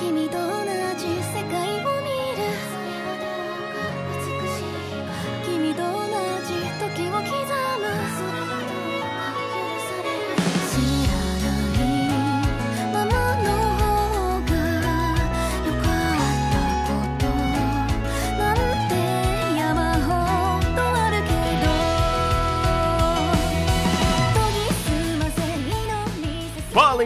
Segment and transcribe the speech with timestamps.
[0.00, 0.64] 君と同
[0.96, 2.40] じ世界を見る。
[5.44, 5.88] 君と同
[6.46, 6.54] じ
[6.96, 8.40] 時を刻む。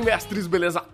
[0.05, 0.94] mestres, beleza?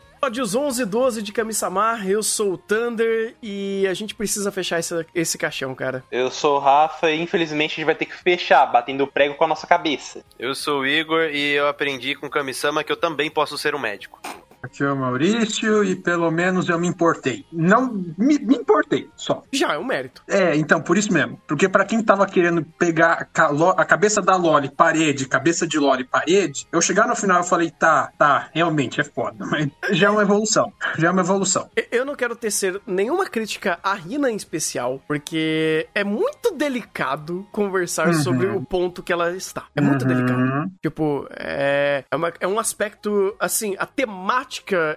[0.23, 4.77] Episódios 11 e 12 de Kami-sama, eu sou o Thunder e a gente precisa fechar
[4.77, 6.03] esse, esse caixão, cara.
[6.11, 9.33] Eu sou o Rafa e infelizmente a gente vai ter que fechar, batendo o prego
[9.33, 10.23] com a nossa cabeça.
[10.37, 13.79] Eu sou o Igor e eu aprendi com Kami-sama que eu também posso ser um
[13.79, 14.21] médico.
[14.63, 17.45] Aqui é o Maurício e pelo menos eu me importei.
[17.51, 19.41] Não, me, me importei, só.
[19.51, 20.21] Já é um mérito.
[20.27, 21.41] É, então, por isso mesmo.
[21.47, 23.45] Porque pra quem tava querendo pegar a,
[23.81, 27.71] a cabeça da Loli, parede, cabeça de Loli, parede, eu chegar no final e falei,
[27.71, 29.45] tá, tá, realmente é foda.
[29.45, 30.71] Mas já é uma evolução.
[30.97, 31.69] Já é uma evolução.
[31.75, 37.45] Eu- Eu não quero tecer nenhuma crítica à Rina em especial, porque é muito delicado
[37.51, 38.13] conversar Uhum.
[38.15, 39.65] sobre o ponto que ela está.
[39.75, 40.07] É muito Uhum.
[40.07, 40.71] delicado.
[40.81, 44.50] Tipo, é, é, uma- é um aspecto, assim, a temática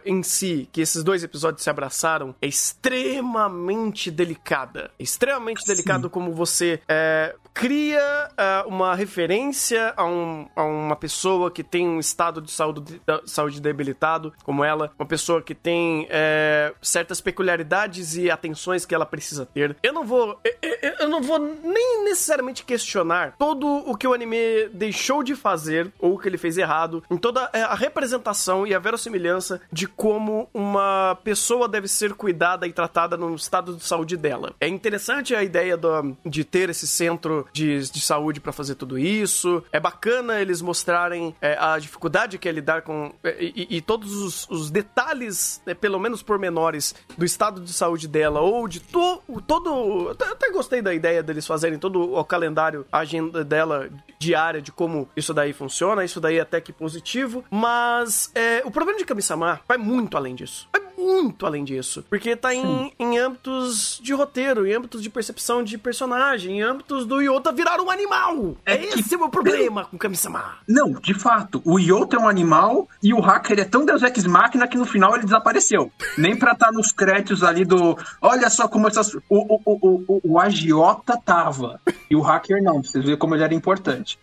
[0.05, 4.91] em si, que esses dois episódios se abraçaram, é extremamente delicada.
[4.99, 11.51] É extremamente delicado como você é, cria ah, uma referência a, um- a uma pessoa
[11.51, 16.07] que tem um estado de saúde, da- saúde debilitado, como ela, uma pessoa que tem
[16.11, 19.77] é, certas peculiaridades e atenções que ela precisa ter.
[19.83, 24.15] Eu não vou, eu, eu- eu não vou nem necessariamente questionar todo o que o
[24.15, 28.67] anime deixou de fazer ou o que ele fez errado em toda é, a representação
[28.67, 33.85] e a verossimilhança de como uma pessoa deve ser cuidada e tratada no estado de
[33.85, 34.55] saúde dela.
[34.61, 38.99] É interessante a ideia do- de ter esse centro de, de saúde pra fazer tudo
[38.99, 39.63] isso.
[39.73, 44.13] É bacana eles mostrarem é, a dificuldade que é lidar com é, e, e todos
[44.15, 49.23] os, os detalhes, né, pelo menos pormenores, do estado de saúde dela ou de to,
[49.47, 50.11] todo.
[50.11, 53.89] Até, até gostei da ideia deles fazerem todo o calendário, a agenda dela
[54.19, 56.05] diária de como isso daí funciona.
[56.05, 57.45] Isso daí é até que positivo.
[57.51, 60.69] Mas é, o problema de Kami-sama vai muito além disso.
[60.73, 62.05] Vai muito além disso.
[62.09, 67.05] Porque tá em, em âmbitos de roteiro, em âmbitos de percepção de personagem, em âmbitos
[67.05, 68.57] do Yota virar um animal.
[68.65, 70.59] É É, que- esse o meu problema com Kami-sama.
[70.69, 74.25] Não, de fato, o Yoto é um animal e o hacker é tão Deus Ex
[74.25, 75.91] Machina que no final ele desapareceu.
[76.17, 77.97] Nem pra estar nos créditos ali do.
[78.23, 79.13] Olha só como essas.
[79.15, 81.81] O, o, o, o, o agiota tava.
[82.09, 84.19] E o hacker não, pra vocês verem como ele era importante.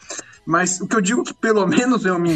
[0.46, 2.36] Mas o que eu digo que pelo menos eu me,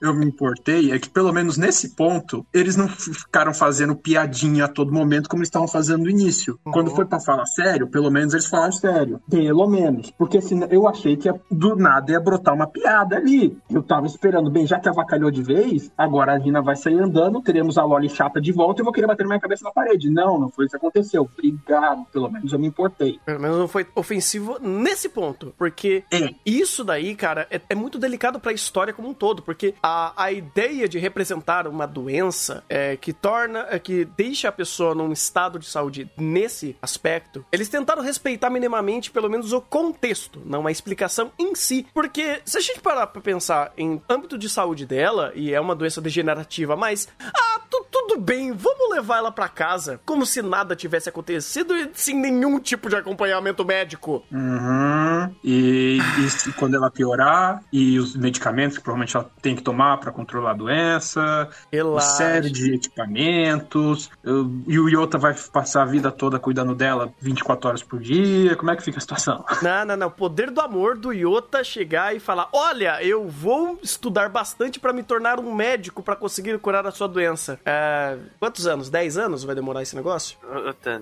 [0.00, 4.68] eu me importei é que pelo menos nesse ponto eles não ficaram fazendo piadinha a
[4.68, 6.58] todo momento como eles estavam fazendo no início.
[6.64, 9.20] Quando foi pra falar sério, pelo menos eles falaram sério.
[9.28, 10.10] Pelo menos.
[10.12, 13.56] Porque senão eu achei que do nada ia brotar uma piada ali.
[13.70, 17.40] Eu tava esperando, bem, já que avacalhou de vez, agora a Rina vai sair andando,
[17.42, 20.08] teremos a Loli chata de volta e eu vou querer bater minha cabeça na parede.
[20.10, 21.28] Não, não foi isso que aconteceu.
[21.36, 23.18] Obrigado, pelo menos eu me importei.
[23.24, 25.52] Pelo menos não foi ofensivo nesse ponto.
[25.58, 26.30] Porque É.
[26.46, 29.42] isso daí, cara, é, é muito delicado pra história como um todo.
[29.42, 34.52] Porque a, a ideia de representar uma doença é, que torna, é, que deixa a
[34.52, 40.42] pessoa num estado de saúde nesse aspecto, eles tentaram respeitar minimamente pelo menos o contexto,
[40.44, 41.86] não a explicação em si.
[41.94, 45.74] Porque se a gente parar pra pensar em âmbito de saúde dela, e é uma
[45.74, 47.08] doença degenerativa, mas.
[47.20, 47.53] Ah,
[48.06, 52.58] tudo bem, vamos levar ela pra casa como se nada tivesse acontecido e sem nenhum
[52.60, 54.22] tipo de acompanhamento médico.
[54.30, 55.34] Uhum.
[55.42, 55.98] E,
[56.46, 60.50] e quando ela piorar, e os medicamentos que provavelmente ela tem que tomar pra controlar
[60.50, 62.16] a doença, uma Relaxa.
[62.16, 64.10] série de equipamentos,
[64.66, 68.54] e o Yota vai passar a vida toda cuidando dela 24 horas por dia.
[68.56, 69.44] Como é que fica a situação?
[69.62, 70.06] Não, não, não.
[70.08, 74.92] O poder do amor do Yota chegar e falar: Olha, eu vou estudar bastante pra
[74.92, 77.58] me tornar um médico pra conseguir curar a sua doença.
[77.64, 77.93] É,
[78.38, 78.88] quantos anos?
[78.90, 80.36] 10 anos vai demorar esse negócio?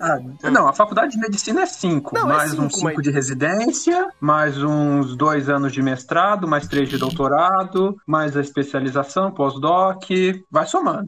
[0.01, 3.03] Ah, não, a faculdade de medicina é 5, Não, é mais cinco, uns 5 mas-
[3.03, 9.31] de residência, mais uns 2 anos de mestrado, mais 3 de doutorado, mais a especialização,
[9.31, 10.03] pós-doc,
[10.49, 11.07] vai somando.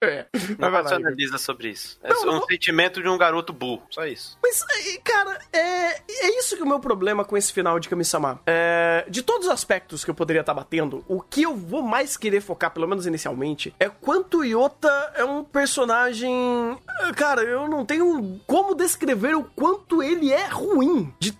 [0.00, 0.26] É.
[0.58, 1.98] não racionaliza sobre isso.
[2.02, 2.46] É Não, um não.
[2.46, 4.38] sentimento de um garoto burro, só isso.
[4.42, 5.58] Mas, eh, cara, é,
[6.26, 8.40] é isso que é o meu problema com esse final de Kami-sama.
[8.46, 12.16] É, de todos os aspectos que eu poderia estar batendo, o que eu vou mais
[12.16, 16.78] querer focar, pelo menos inicialmente, é quanto o Yota é um personagem.
[17.00, 21.12] eh, Cara, eu não tenho como descrever o quanto ele é ruim.
[21.18, 21.34] De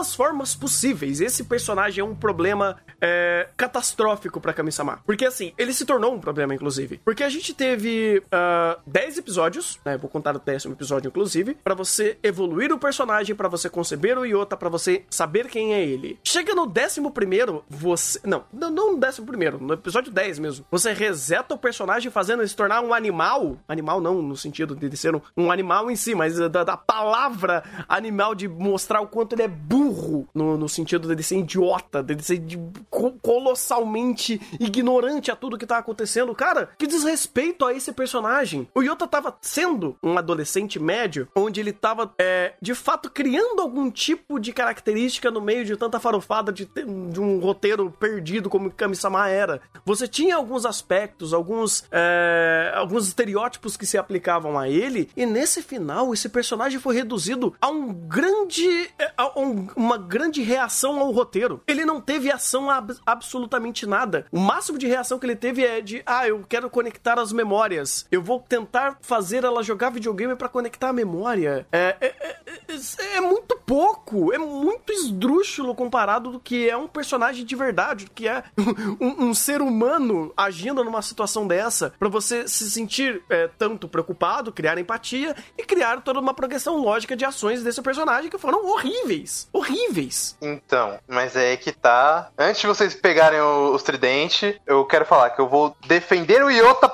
[0.00, 1.20] infinitas formas possíveis.
[1.20, 5.00] Esse personagem é um problema é, catastrófico pra Kami-sama.
[5.04, 7.00] Porque assim, ele se tornou um problema, inclusive.
[7.04, 7.99] Porque a gente teve
[8.30, 9.96] ah, 10 episódios, né?
[9.96, 14.24] Vou contar o décimo episódio, inclusive, pra você evoluir o personagem, pra você conceber o
[14.26, 16.18] Iota, pra você saber quem é ele.
[16.24, 18.20] Chega no décimo primeiro, você.
[18.24, 20.64] Não, não no décimo primeiro, no episódio 10 mesmo.
[20.70, 23.56] Você reseta o personagem fazendo ele se tornar um animal.
[23.68, 27.62] Animal não, no sentido de ser um, um animal em si, mas da, da palavra
[27.88, 30.28] animal de mostrar o quanto ele é burro.
[30.34, 32.58] No, no sentido dele ser idiota, dele ser de-
[32.88, 36.34] co- colossalmente ignorante a tudo que tá acontecendo.
[36.34, 38.68] Cara, que desrespeito a esse personagem.
[38.74, 43.90] O Yota tava sendo um adolescente médio, onde ele tava, é, de fato, criando algum
[43.90, 49.28] tipo de característica no meio de tanta farofada de, de um roteiro perdido como Kami-sama
[49.28, 49.60] era.
[49.84, 55.62] Você tinha alguns aspectos, alguns, é, alguns estereótipos que se aplicavam a ele, e nesse
[55.62, 58.90] final, esse personagem foi reduzido a um grande.
[58.98, 61.62] é, a um- uma grande reação ao roteiro.
[61.66, 64.26] Ele não teve ação a ab- absolutamente nada.
[64.32, 67.79] O máximo de reação que ele teve é de: ah, eu quero conectar as memórias.
[68.10, 71.66] Eu vou tentar fazer ela jogar videogame pra conectar a memória.
[71.72, 72.36] É, é, é-
[72.68, 74.32] é- é muito pouco.
[74.32, 78.42] É muito esdrúxulo comparado do que é um personagem de verdade, do que é
[79.00, 84.52] um, um ser humano agindo numa situação dessa, pra você se sentir é, tanto preocupado,
[84.52, 89.48] criar empatia e criar toda uma progressão lógica de ações desse personagem que foram horríveis.
[89.52, 90.36] Horríveis.
[90.40, 92.30] Então, mas é aí que tá.
[92.38, 96.88] Antes de vocês pegarem os tridentes, eu quero falar que eu vou defender o Iota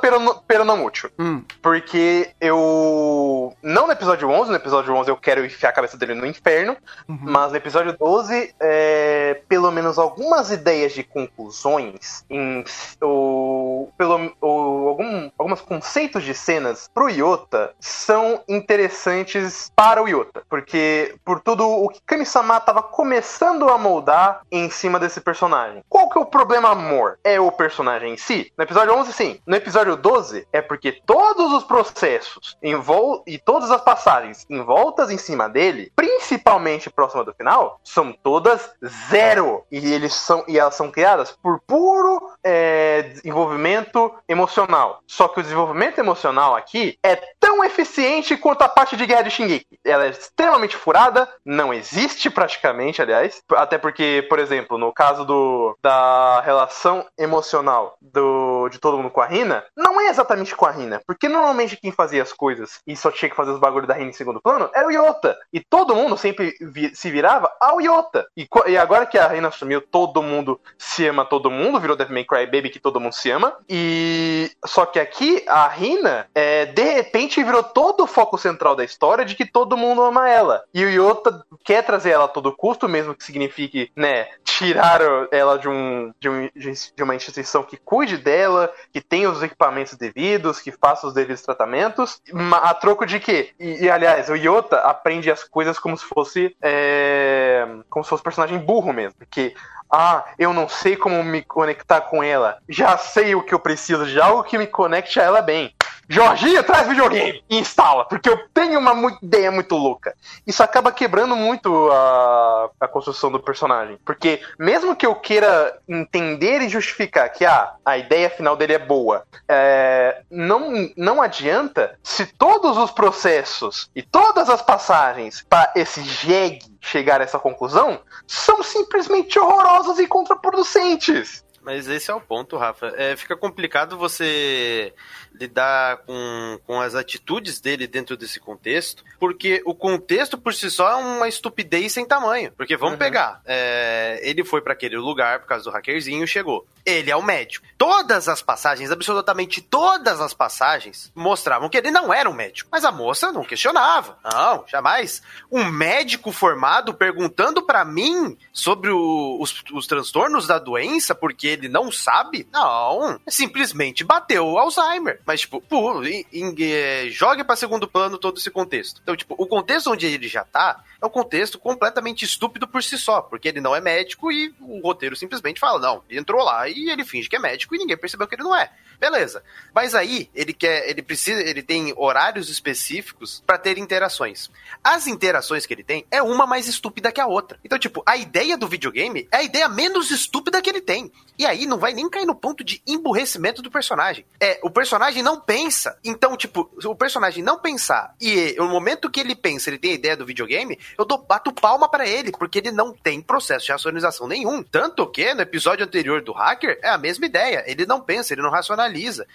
[0.76, 1.10] Peronomútil.
[1.18, 1.42] Hum.
[1.62, 3.54] Porque eu.
[3.62, 6.76] Não no episódio 11, no episódio 11 eu quero enfiar a cabeça dele no inferno.
[7.06, 12.64] Mas no episódio 12, é, pelo menos algumas ideias de conclusões, em,
[13.00, 20.42] ou, pelo, ou algum, alguns conceitos de cenas pro Iota são interessantes para o Iota.
[20.48, 25.82] Porque por tudo o que Kami-sama tava começando a moldar em cima desse personagem.
[25.88, 27.18] Qual que é o problema, amor?
[27.24, 28.52] É o personagem em si?
[28.56, 29.40] No episódio 11, sim.
[29.46, 34.62] No episódio 12, é porque todos os processos em vol e todas as passagens em
[34.62, 38.70] voltas em cima dele, principalmente próxima do final, são todas
[39.10, 39.64] zero.
[39.70, 45.02] E eles são e elas são criadas por puro é, desenvolvimento emocional.
[45.06, 49.30] Só que o desenvolvimento emocional aqui é tão eficiente quanto a parte de guerra de
[49.30, 49.78] Shingeki.
[49.84, 53.42] Ela é extremamente furada, não existe praticamente, aliás.
[53.52, 59.20] Até porque, por exemplo, no caso do, da relação emocional do, de todo mundo com
[59.20, 61.00] a Rina, não é exatamente com a Rina.
[61.06, 64.10] Porque normalmente quem fazia as coisas e só tinha que fazer os bagulhos da Rina
[64.10, 65.36] em segundo plano era o Yota.
[65.52, 68.26] E todo mundo sempre vi- se virava ao Yota.
[68.36, 72.14] E, e agora que a Rina assumiu, todo mundo se ama todo mundo, virou Devil
[72.14, 73.56] May Cry Baby que todo mundo se ama.
[73.68, 78.84] E só que aqui a Rina, é, de repente, virou todo o foco central da
[78.84, 80.64] história de que todo mundo ama ela.
[80.72, 85.00] E o Yota quer trazer ela a todo custo, mesmo que signifique, né, tirar
[85.30, 86.48] ela de, um, de, um,
[86.94, 91.42] de uma instituição que cuide dela, que tenha os equipamentos devidos, que faça os devidos
[91.42, 92.20] tratamentos,
[92.52, 93.50] a troco de quê?
[93.58, 98.22] E, e, aliás, o Yota aprende as coisas como se fosse é, como se fosse
[98.22, 99.54] personagem burro mesmo, porque
[99.90, 102.58] ah, eu não sei como me conectar com ela.
[102.68, 105.72] Já sei o que eu preciso de algo que me conecte a ela bem.
[106.08, 110.14] Jorginho, traz videogame e instala, porque eu tenho uma ideia muito louca.
[110.46, 113.98] Isso acaba quebrando muito a, a construção do personagem.
[114.04, 118.78] Porque mesmo que eu queira entender e justificar que ah, a ideia final dele é
[118.78, 126.02] boa, é, não, não adianta se todos os processos e todas as passagens para esse
[126.04, 131.44] jegue chegar a essa conclusão são simplesmente horrorosas e contraproducentes.
[131.62, 132.94] Mas esse é o ponto, Rafa.
[132.96, 134.94] É, fica complicado você
[135.38, 140.90] lidar com, com as atitudes dele dentro desse contexto, porque o contexto por si só
[140.90, 142.52] é uma estupidez sem tamanho.
[142.56, 142.98] Porque vamos Uhum.
[142.98, 146.66] pegar, é, ele foi para aquele lugar por causa do hackerzinho e chegou.
[146.84, 147.66] Ele é o médico.
[147.76, 152.68] Todas as passagens, absolutamente todas as passagens, mostravam que ele não era um médico.
[152.70, 154.16] Mas a moça não questionava.
[154.24, 155.20] Não, jamais.
[155.50, 161.68] Um médico formado perguntando para mim sobre o- os, os transtornos da doença porque ele
[161.68, 162.46] não sabe?
[162.52, 163.18] Não.
[163.28, 165.20] Simplesmente bateu o Alzheimer.
[165.26, 169.00] Mas, tipo, pô, em- em- eh, jogue pra segundo plano todo esse contexto.
[169.02, 172.96] Então, tipo, o contexto onde ele já tá é um contexto completamente estúpido por si
[172.96, 176.68] só, porque ele não é médico e o roteiro simplesmente fala, não, ele entrou lá
[176.68, 178.70] e ele finge que é médico e ninguém percebeu que ele não é.
[179.00, 179.42] Beleza.
[179.74, 184.50] Mas aí ele quer, ele precisa, ele tem horários específicos pra ter interações.
[184.84, 187.58] As interações que ele tem é uma mais estúpida que a outra.
[187.64, 191.10] Então, tipo, a ideia do videogame é a ideia menos estúpida que ele tem.
[191.38, 194.26] E E aí não vai nem cair no ponto de emburrecimento do personagem.
[194.40, 195.96] É, o personagem não pensa.
[196.02, 199.94] Então, tipo, o personagem não pensar e no momento que ele pensa, ele tem a
[199.94, 203.70] ideia do videogame, eu dou, bato palma para ele, porque ele não tem processo de
[203.70, 204.60] racionalização nenhum.
[204.60, 207.62] Tanto que no episódio anterior do hacker é a mesma ideia.
[207.64, 208.85] Ele não pensa, ele não racionaliza.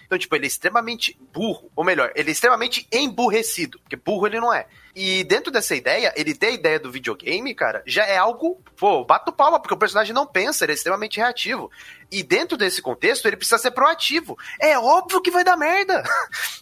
[0.05, 1.71] Então, tipo, ele é extremamente burro.
[1.75, 3.79] Ou melhor, ele é extremamente emburrecido.
[3.79, 4.67] Porque burro ele não é.
[4.95, 8.61] E dentro dessa ideia, ele ter a ideia do videogame, cara, já é algo.
[8.75, 11.71] Pô, bato palma, porque o personagem não pensa, ele é extremamente reativo.
[12.11, 14.37] E dentro desse contexto, ele precisa ser proativo.
[14.59, 16.03] É óbvio que vai dar merda.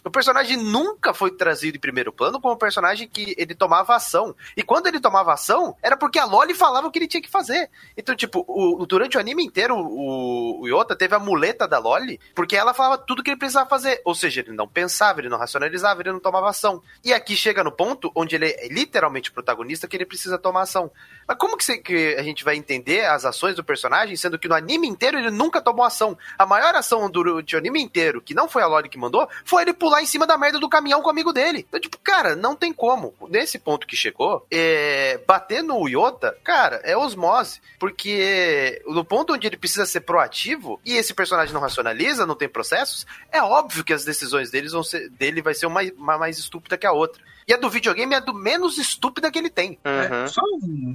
[0.02, 4.34] O personagem nunca foi trazido em primeiro plano como um personagem que ele tomava ação.
[4.56, 7.30] E quando ele tomava ação, era porque a Loli falava o que ele tinha que
[7.30, 7.68] fazer.
[7.94, 12.18] Então, tipo, o, durante o anime inteiro, o, o Yota teve a muleta da Loli,
[12.34, 14.00] porque ela falava tudo que ele precisava fazer.
[14.02, 16.82] Ou seja, ele não pensava, ele não racionalizava, ele não tomava ação.
[17.04, 20.90] E aqui chega no ponto onde ele é literalmente protagonista que ele precisa tomar ação.
[21.26, 24.54] Mas como que, que a gente vai entender as ações do personagem, sendo que no
[24.54, 26.16] anime inteiro ele nunca tomou ação?
[26.38, 29.62] A maior ação durante o anime inteiro, que não foi a Loli que mandou, foi
[29.62, 31.64] ele pular em cima da merda do caminhão com o amigo dele.
[31.68, 33.14] Então, tipo, cara, não tem como.
[33.28, 37.60] Nesse ponto que chegou, é, bater no Yota, cara, é osmose.
[37.78, 42.48] Porque no ponto onde ele precisa ser proativo e esse personagem não racionaliza, não tem
[42.48, 46.38] processos, é óbvio que as decisões deles vão ser, dele vai ser uma, uma mais
[46.38, 47.22] estúpida que a outra.
[47.50, 49.76] E a do videogame é a do menos estúpida que ele tem.
[49.82, 50.40] É, só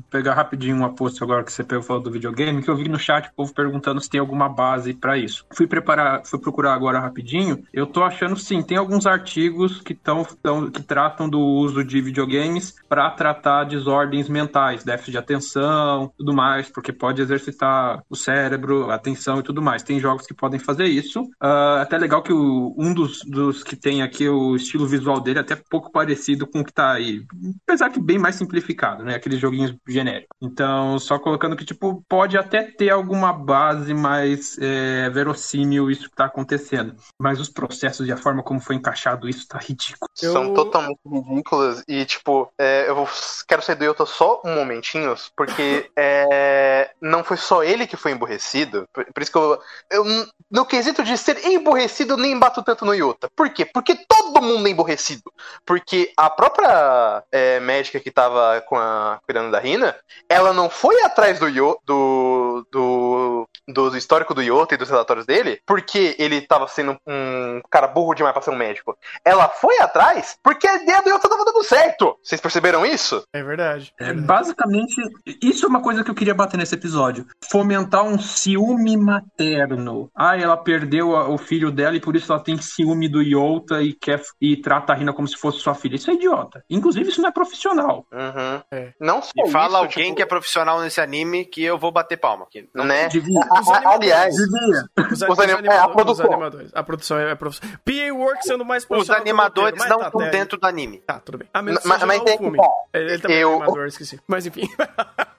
[0.10, 2.98] pegar rapidinho uma post agora que você pegou falou do videogame, que eu vi no
[2.98, 5.46] chat o povo perguntando se tem alguma base para isso.
[5.54, 7.62] Fui preparar, fui procurar agora rapidinho.
[7.74, 10.24] Eu tô achando sim, tem alguns artigos que estão
[10.72, 16.70] que tratam do uso de videogames para tratar desordens mentais, déficit de atenção, tudo mais,
[16.70, 19.84] porque pode exercitar o cérebro, a atenção e tudo mais.
[19.84, 21.20] Tem jogos que podem fazer isso.
[21.22, 25.40] Uh, até legal que o, um dos, dos que tem aqui o estilo visual dele
[25.40, 27.26] é até pouco parecido com o que tá aí.
[27.68, 29.16] Apesar que bem mais simplificado, né?
[29.16, 30.36] Aqueles joguinhos genéricos.
[30.42, 36.16] Então, só colocando que, tipo, pode até ter alguma base mais é, verossímil isso que
[36.16, 36.96] tá acontecendo.
[37.20, 40.10] Mas os processos e a forma como foi encaixado isso tá ridículo.
[40.22, 41.84] Eu- São totalmente ridículas.
[41.88, 43.10] E, tipo, é, eu vou-
[43.48, 48.12] quero sair do Yoto só um momentinho, porque é, não foi só ele que foi
[48.12, 48.88] emburrecido.
[48.94, 49.60] Por, por isso que eu,
[49.92, 50.06] eu.
[50.52, 53.28] No quesito de ser emburrecido, nem bato tanto no Yota.
[53.36, 53.66] Por quê?
[53.66, 55.24] Porque todo mundo é emburrecido.
[55.66, 59.96] Porque a própria é, médica que tava com a, cuidando da Rina,
[60.30, 65.26] ela não foi atrás do Yo, do, do, do histórico do Yota e dos relatórios
[65.26, 68.98] dele, porque ele tava sendo um cara burro demais pra ser um médico.
[69.24, 72.18] Ela foi atrás porque a ideia do Yota tava dando certo.
[72.24, 73.24] Vocês perceberam isso?
[73.34, 73.94] É verdade.
[74.00, 74.96] É, basicamente,
[75.42, 77.26] isso é uma coisa que eu queria bater nesse episódio.
[77.50, 80.10] Fomentar um ciúme materno.
[80.16, 83.82] Ah, ela perdeu a- o filho dela e por isso ela tem ciúme do Yota
[83.82, 85.96] e quer e trata a Rina como se fosse sua filha.
[85.96, 86.64] Isso é idiota.
[86.70, 88.06] Inclusive, isso não é profissional.
[88.12, 88.62] Uhum.
[88.72, 88.94] É.
[89.00, 91.92] Não só E fala isso, alguém tipo, que é profissional nesse anime que eu vou
[91.92, 92.46] bater palma.
[92.50, 93.08] Que não né?
[93.08, 93.40] Devia.
[93.56, 94.36] A- a- aliás.
[94.36, 96.26] Os, Os anim- é, a produção.
[96.26, 96.72] Os animadores.
[96.74, 97.78] A produção é profissional.
[97.86, 100.98] PA Works sendo mais Os animadores não estão tá, dentro do anime.
[101.00, 101.48] Tá, tudo bem.
[101.54, 102.58] A menos Mas- mas o tem que Fumi.
[102.58, 102.68] tá.
[102.94, 104.20] Ele, ele também Eu- é animador, esqueci.
[104.28, 104.68] Mas enfim.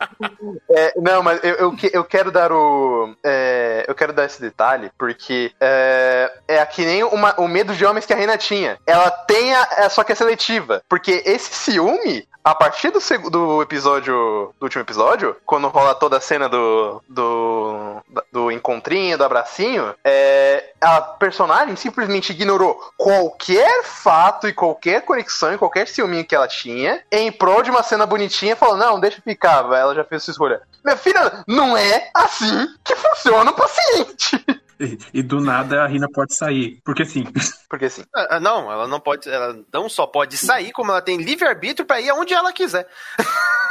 [0.70, 3.14] É, não, mas eu, eu, que- eu quero dar o.
[3.24, 7.84] é, eu quero dar esse detalhe, porque é, é que nem uma- o medo de
[7.84, 8.78] homens que a Reina tinha.
[8.86, 10.82] Ela tem a, é, só que é seletiva.
[10.88, 14.54] Porque esse ciúme, a partir do, do episódio.
[14.60, 17.02] Do último episódio, quando rola toda a cena do.
[17.08, 17.96] do,
[18.30, 25.58] do encontrinho, do abracinho, é, a personagem simplesmente ignorou qualquer fato e qualquer conexão e
[25.58, 29.64] qualquer ciúminho que ela tinha em prol de uma cena bonitinha falou: Não, deixa ficar,
[29.72, 30.62] ela já fez sua escolha.
[30.84, 34.44] Minha filha, não é assim que funciona o paciente.
[34.78, 36.80] E, e do nada a Rina pode sair.
[36.84, 37.24] Porque assim,
[37.68, 39.28] Porque assim, Ah, ah, Não, ela não pode.
[39.28, 42.86] Ela não só pode sair, como ela tem livre-arbítrio pra ir aonde ela quiser.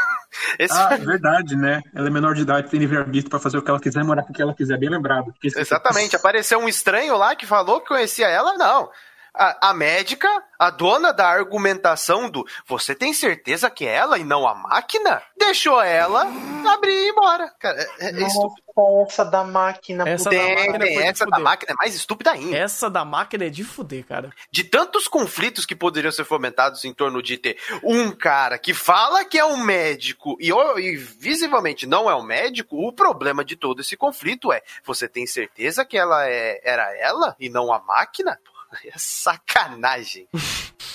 [0.59, 1.81] Esse ah, é verdade, né?
[1.93, 4.31] Ela é menor de idade, tem livre-arbítrio pra fazer o que ela quiser, morar com
[4.31, 5.33] o que ela quiser, bem lembrado.
[5.41, 6.15] Exatamente.
[6.15, 8.89] Apareceu um estranho lá que falou que conhecia ela, não.
[9.37, 14.23] A, a médica, a dona da argumentação do você tem certeza que é ela e
[14.23, 15.21] não a máquina?
[15.37, 16.25] Deixou ela
[16.73, 17.53] abrir e ir embora.
[17.59, 18.63] Cara, é, é estúpido.
[19.07, 20.07] essa da máquina.
[20.07, 22.57] Essa da máquina de essa da máquina é mais estúpida ainda.
[22.57, 24.31] Essa da máquina é de fuder, cara.
[24.51, 29.25] De tantos conflitos que poderiam ser fomentados em torno de ter um cara que fala
[29.25, 33.81] que é um médico e, e visivelmente não é um médico, o problema de todo
[33.81, 38.39] esse conflito é: você tem certeza que ela é, era ela e não a máquina?
[38.85, 40.27] É sacanagem.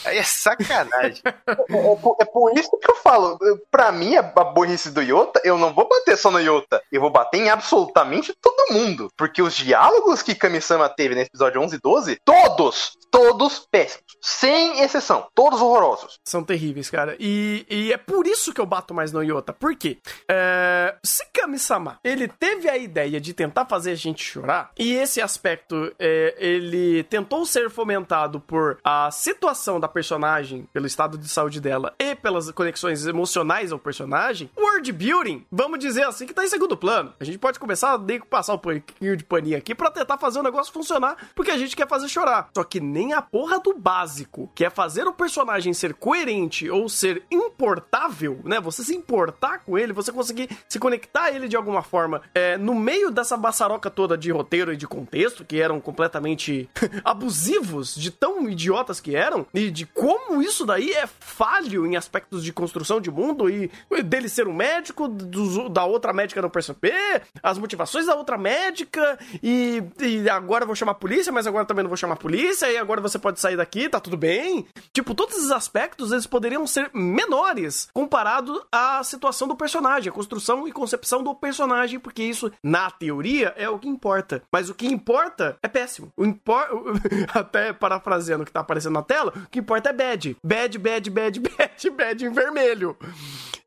[0.05, 1.23] Aí é sacanagem.
[1.49, 3.39] É, é por, é por isso que eu falo,
[3.71, 7.01] pra mim, a, a burrice do Yota, eu não vou bater só no Yota, eu
[7.01, 9.09] vou bater em absolutamente todo mundo.
[9.17, 14.05] Porque os diálogos que Kami-sama teve nesse episódio 11 e 12, todos, todos péssimos.
[14.21, 16.19] Sem exceção, todos horrorosos.
[16.25, 17.17] São terríveis, cara.
[17.19, 19.53] E, e é por isso que eu bato mais no Yota.
[19.53, 19.99] Por quê?
[20.29, 25.21] É, se Kami-sama, ele teve a ideia de tentar fazer a gente chorar, e esse
[25.21, 31.61] aspecto, é, ele tentou ser fomentado por a situação da personagem, pelo estado de saúde
[31.61, 36.49] dela e pelas conexões emocionais ao personagem, world building, vamos dizer assim, que tá em
[36.49, 37.13] segundo plano.
[37.19, 40.43] A gente pode começar a passar um pouquinho de paninho aqui pra tentar fazer o
[40.43, 42.51] negócio funcionar, porque a gente quer fazer chorar.
[42.55, 46.89] Só que nem a porra do básico, que é fazer o personagem ser coerente ou
[46.89, 48.61] ser importável, né?
[48.61, 52.75] Você se importar com ele, você conseguir se conectar ele de alguma forma, é, no
[52.75, 56.69] meio dessa baçaroca toda de roteiro e de contexto, que eram completamente
[57.05, 57.60] abusivos,
[57.95, 62.53] de tão idiotas que eram, e de como isso daí é falho em aspectos de
[62.53, 63.71] construção de mundo e
[64.03, 69.19] dele ser um médico, dos- da outra médica não perceber, as motivações da outra médica,
[69.43, 72.71] e, e agora vou chamar a polícia, mas agora também não vou chamar a polícia,
[72.71, 74.67] e agora você pode sair daqui, tá tudo bem.
[74.93, 80.67] Tipo, todos esses aspectos, eles poderiam ser menores comparado à situação do personagem, a construção
[80.67, 84.43] e concepção do personagem, porque isso, na teoria, é o que importa.
[84.53, 86.13] Mas o que importa é péssimo.
[86.17, 86.67] O impor...
[87.41, 90.37] Até parafraseando o que tá aparecendo na tela, o que importa é bad.
[90.45, 92.97] Bad, bad, bad, bad, bad em vermelho.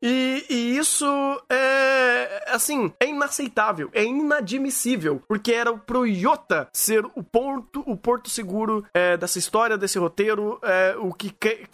[0.02, 1.06] E, e isso
[1.48, 8.28] é, assim, é inaceitável, é inadmissível, porque era pro Yota ser o ponto, o porto
[8.28, 11.66] seguro é, dessa história, desse roteiro, é, o que que-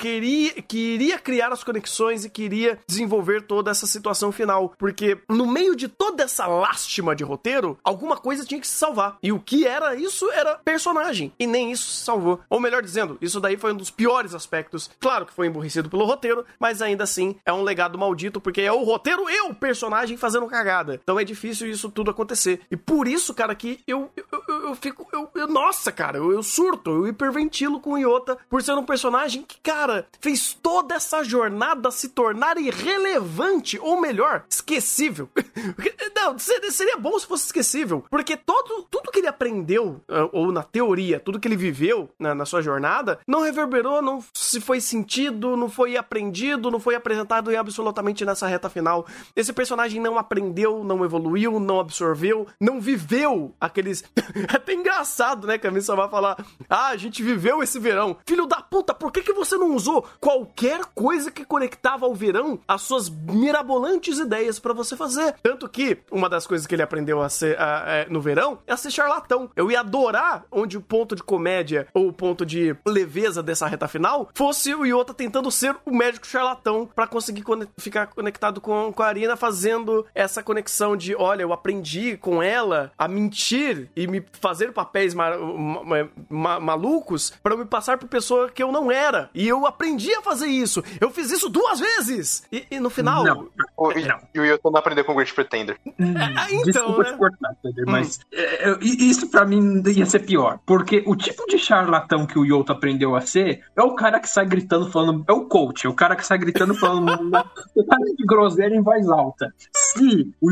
[0.69, 5.89] queria, criar as conexões e queria desenvolver toda essa situação final, porque no meio de
[5.89, 9.17] toda essa lástima de roteiro, alguma coisa tinha que se salvar.
[9.23, 12.41] E o que era isso era personagem, e nem isso se salvou.
[12.49, 14.91] Ou melhor dizendo, isso daí foi um dos piores aspectos.
[15.01, 18.73] Claro que foi emburrecido pelo roteiro, mas ainda assim é um legado maldito, porque é
[18.73, 21.01] o roteiro e o personagem fazendo cagada.
[21.03, 22.61] Então é difícil isso tudo acontecer.
[22.71, 24.40] E por isso, cara, que eu, eu,
[24.71, 25.07] eu, fico.
[25.13, 28.85] Eu, eu- nossa, cara, eu, eu surto, eu hiperventilo com o Iota por ser um
[28.85, 35.29] personagem que, cara, fez toda essa jornada se tornar irrelevante, ou melhor, esquecível.
[36.15, 40.63] Não, seria, bom se fosse esquecível, porque todo, tudo que ele aprendeu, ah, ou na
[40.63, 45.57] teoria, tudo que ele viveu na, na sua jornada, não reverberou, não se foi sentido,
[45.57, 49.07] não foi aprendido, não foi apresentado absolutamente nessa reta final.
[49.35, 54.05] Esse personagem não aprendeu, não evoluiu, não absorveu, não viveu aqueles.
[54.61, 55.59] Até engraçado, né?
[55.63, 56.37] A Missa vai falar:
[56.69, 58.17] Ah, a gente viveu esse verão.
[58.27, 62.59] Filho da puta, por que, que você não usou qualquer coisa que conectava ao verão
[62.69, 65.35] as suas mirabolantes ideias pra você fazer?
[65.43, 68.73] Tanto que uma das coisas que ele aprendeu a ser a- é, no verão é
[68.73, 69.51] a ser charlatão.
[69.57, 73.89] Eu ia adorar onde o ponto de comédia ou o ponto de leveza dessa reta
[73.89, 78.93] final fosse o Yota tentando ser o médico charlatão pra conseguir cone- ficar conectado com,
[78.93, 84.07] com a Arina, fazendo essa conexão de: olha, eu aprendi com ela a mentir e
[84.07, 88.91] me fazer papéis ma- ma- ma- malucos pra me passar por pessoa que eu não
[88.91, 89.31] era.
[89.35, 90.83] E eu aprendi a fazer isso.
[91.01, 92.43] Eu fiz isso duas vezes.
[92.51, 93.25] E, e no final.
[93.25, 93.49] Não.
[93.77, 94.19] O, e, Não.
[94.35, 95.77] e o Yota não aprendeu com o Great Pretender.
[95.99, 97.13] Hum, É, então, Desculpa né?
[97.13, 100.59] te cortar, Pedro, mas é, é, isso pra mim ia ser pior.
[100.67, 104.29] Porque o tipo de charlatão que o Yoto aprendeu a ser é o cara que
[104.29, 105.25] sai gritando, falando.
[105.29, 107.11] É o coach, é o cara que sai gritando, falando
[107.75, 109.53] o cara de groselha em voz alta.
[109.93, 110.51] Se o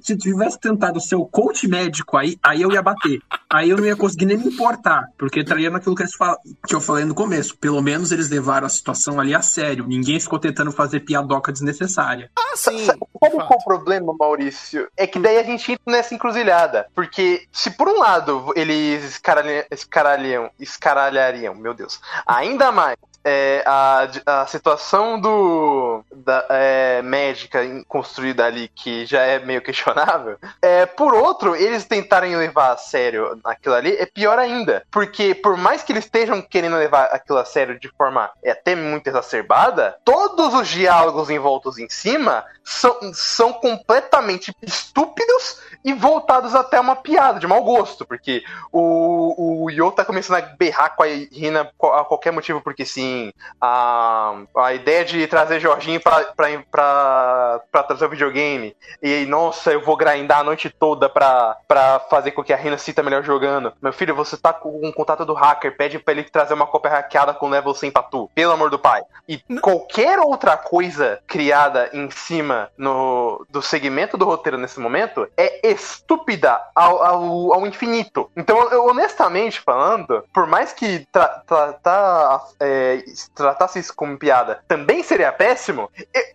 [0.00, 3.20] se tivesse tentado ser o coach médico aí, aí eu ia bater.
[3.48, 6.74] Aí eu não ia conseguir nem me importar, porque entraria naquilo que, eles fal- que
[6.74, 7.56] eu falei no começo.
[7.58, 9.86] Pelo menos eles levaram a situação ali a sério.
[9.86, 12.30] Ninguém ficou tentando fazer piadoca desnecessária.
[12.36, 12.84] Ah, sim.
[12.84, 14.88] Sabe qual é o problema, Maurício?
[14.96, 16.86] É que daí a gente entra nessa encruzilhada.
[16.94, 24.08] Porque se por um lado eles escaralha- escaralham, escaralhariam, meu Deus, ainda mais é, a,
[24.26, 31.14] a situação do da é, médica construída ali, que já é meio questionável, é, por
[31.14, 34.84] outro, eles tentarem levar a sério aquilo ali, é pior ainda.
[34.90, 38.74] Porque por mais que eles estejam querendo levar aquilo a sério de forma é, até
[38.74, 46.78] muito exacerbada, todos os diálogos envoltos em cima são, são completamente estúpidos e voltados até
[46.78, 51.06] uma piada de mau gosto, porque o, o Yo tá começando a berrar com a
[51.06, 53.09] Rina a qualquer motivo, porque sim,
[53.60, 59.72] a, a ideia de trazer Jorginho pra, pra, pra, pra trazer o videogame, e nossa,
[59.72, 63.02] eu vou grindar a noite toda pra, pra fazer com que a Rina se sinta
[63.02, 63.72] melhor jogando.
[63.80, 66.90] Meu filho, você tá com um contato do hacker, pede pra ele trazer uma cópia
[66.90, 69.02] hackeada com level 100 pra tu, pelo amor do pai.
[69.28, 75.68] E qualquer outra coisa criada em cima no, do segmento do roteiro nesse momento é
[75.68, 78.30] estúpida ao, ao, ao infinito.
[78.36, 84.18] Então, eu, honestamente falando, por mais que tá, tá, tá, é, se tratasse isso como
[84.18, 85.90] piada, também seria péssimo,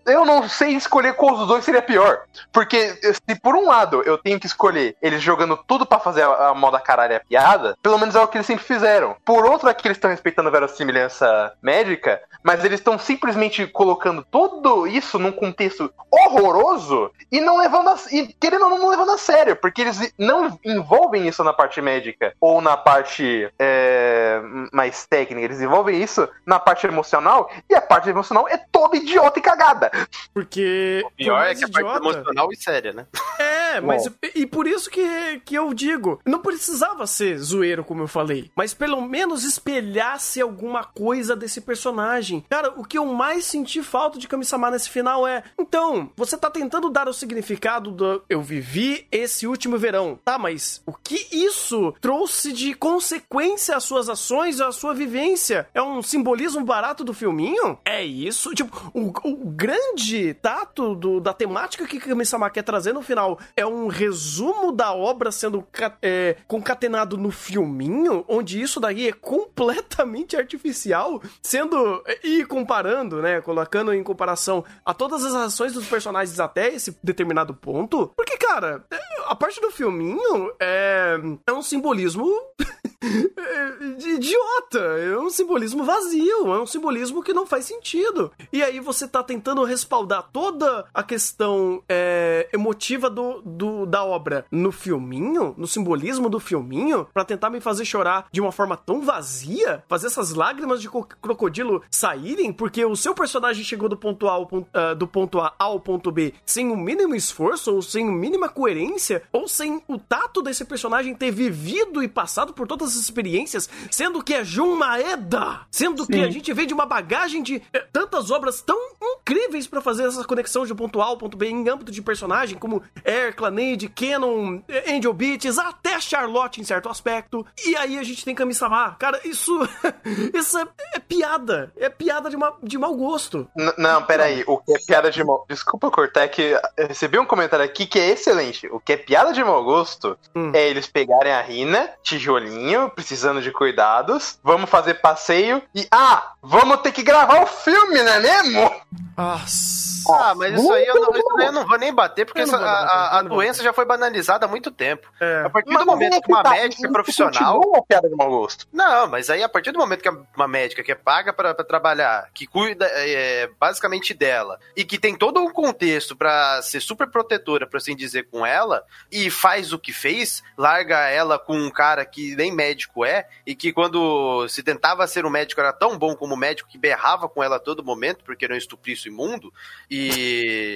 [0.05, 2.21] eu- não sei escolher qual dos dois seria pior.
[2.51, 6.49] Porque se por um lado eu tenho que escolher eles jogando tudo pra fazer a,
[6.49, 9.15] a moda caralho a piada, pelo menos é o que eles sempre fizeram.
[9.23, 14.25] Por outro é que eles estão respeitando a verossimilhança médica, mas eles estão simplesmente colocando
[14.29, 19.11] tudo isso num contexto horroroso e não levando a, e querendo ou não, não levando
[19.11, 25.05] a sério, porque eles não envolvem isso na parte médica ou na parte é, mais
[25.05, 29.41] técnica, eles envolvem isso na parte emocional e a parte emocional é toda idiota e
[29.41, 29.91] cagada.
[30.33, 31.01] Porque.
[31.05, 33.05] O pior é que a parte idiota- emocional e séria, né?
[33.39, 34.03] É, mas.
[34.33, 36.19] E por isso que, que eu digo.
[36.25, 38.51] Não precisava ser zoeiro, como eu falei.
[38.55, 42.45] Mas pelo menos espelhasse alguma coisa desse personagem.
[42.49, 45.43] Cara, o que eu mais senti falta de Kami-sama nesse final é.
[45.59, 48.23] Então, você tá tentando dar o significado do.
[48.29, 50.19] Eu vivi esse último verão.
[50.23, 55.67] Tá, mas o que isso trouxe de consequência às suas ações, à sua vivência?
[55.73, 57.77] É um simbolismo barato do filminho?
[57.85, 58.53] É isso?
[58.53, 63.65] Tipo, o, o grande tato do- da temática que Kami-sama quer trazer no final é
[63.65, 65.65] um resumo da obra sendo
[66.01, 72.03] é, concatenado no filminho, onde isso daí é completamente artificial, sendo.
[72.23, 73.41] e comparando, né?
[73.41, 78.11] Colocando em comparação a todas as ações dos personagens até esse determinado ponto.
[78.15, 82.25] Porque, cara, é, a parte do filminho é, é um simbolismo
[83.97, 88.31] de idiota, é um simbolismo vazio, é um simbolismo que não faz sentido.
[88.51, 94.45] E aí você tá tentando respaldar toda a questão é, emotiva do, do- da obra
[94.51, 99.01] no filminho, no simbolismo do filminho, pra tentar me fazer chorar de uma forma tão
[99.01, 104.27] vazia, fazer essas lágrimas de co- crocodilo saírem, porque o seu personagem chegou do ponto
[104.27, 107.81] A ao ponto, ah, do ponto A ao ponto B sem o mínimo esforço, ou
[107.81, 112.67] sem a mínima coerência, ou sem o tato desse personagem ter vivido e passado por
[112.67, 116.23] todas as experiências, sendo que é Jun Maeda, sendo que Sim.
[116.23, 120.23] a gente vem de uma bagagem de eh, tantas obras tão incríveis pra fazer essa
[120.23, 124.59] conexão de ponto A ao ponto B em âmbito de personagem, como Air, Clannade, Canon,
[124.67, 127.45] eh, Angel Beats, até Charlotte em certo aspecto.
[127.65, 128.95] E aí a gente tem Kami-sama.
[128.99, 129.57] Cara, isso,
[130.33, 131.71] isso é, é piada.
[131.77, 133.47] É piada de, uma, de mau gosto.
[133.57, 134.43] N- não, peraí.
[134.47, 135.45] O que é piada de mau...
[135.49, 136.41] Desculpa cortar, é que
[136.77, 138.67] eu recebi um comentário aqui que é excelente.
[138.67, 140.51] O que é piada de mau gosto Hum.
[140.53, 145.87] é eles pegarem a Rina, tijolinho, precisando de cuidados, vamos fazer passeio e...
[145.91, 148.71] Ah, vamos ter que gravar o filme, não é mesmo?
[149.17, 149.84] Nossa.
[150.13, 153.19] Ah, mas isso aí eu não, isso eu não vou nem bater, porque essa- a,
[153.19, 155.07] a- doença já foi banalizada há muito tempo.
[155.19, 155.43] É.
[155.45, 157.55] A partir Mas do momento é que uma tá, médica isso profissional.
[157.55, 158.67] continua uma piada de mau gosto.
[158.71, 161.63] Não, mas aí a partir do momento que uma médica que é paga pra pra
[161.65, 167.09] trabalhar, que cuida é, basicamente dela, e que tem todo um contexto pra ser super
[167.09, 171.69] protetora, por assim dizer, com ela, e faz o que fez, larga ela com um
[171.69, 175.97] cara que nem médico é, e que quando se tentava ser um médico era tão
[175.97, 179.53] bom como médico que berrava com ela a todo momento, porque era um estuprício imundo,
[179.89, 179.94] e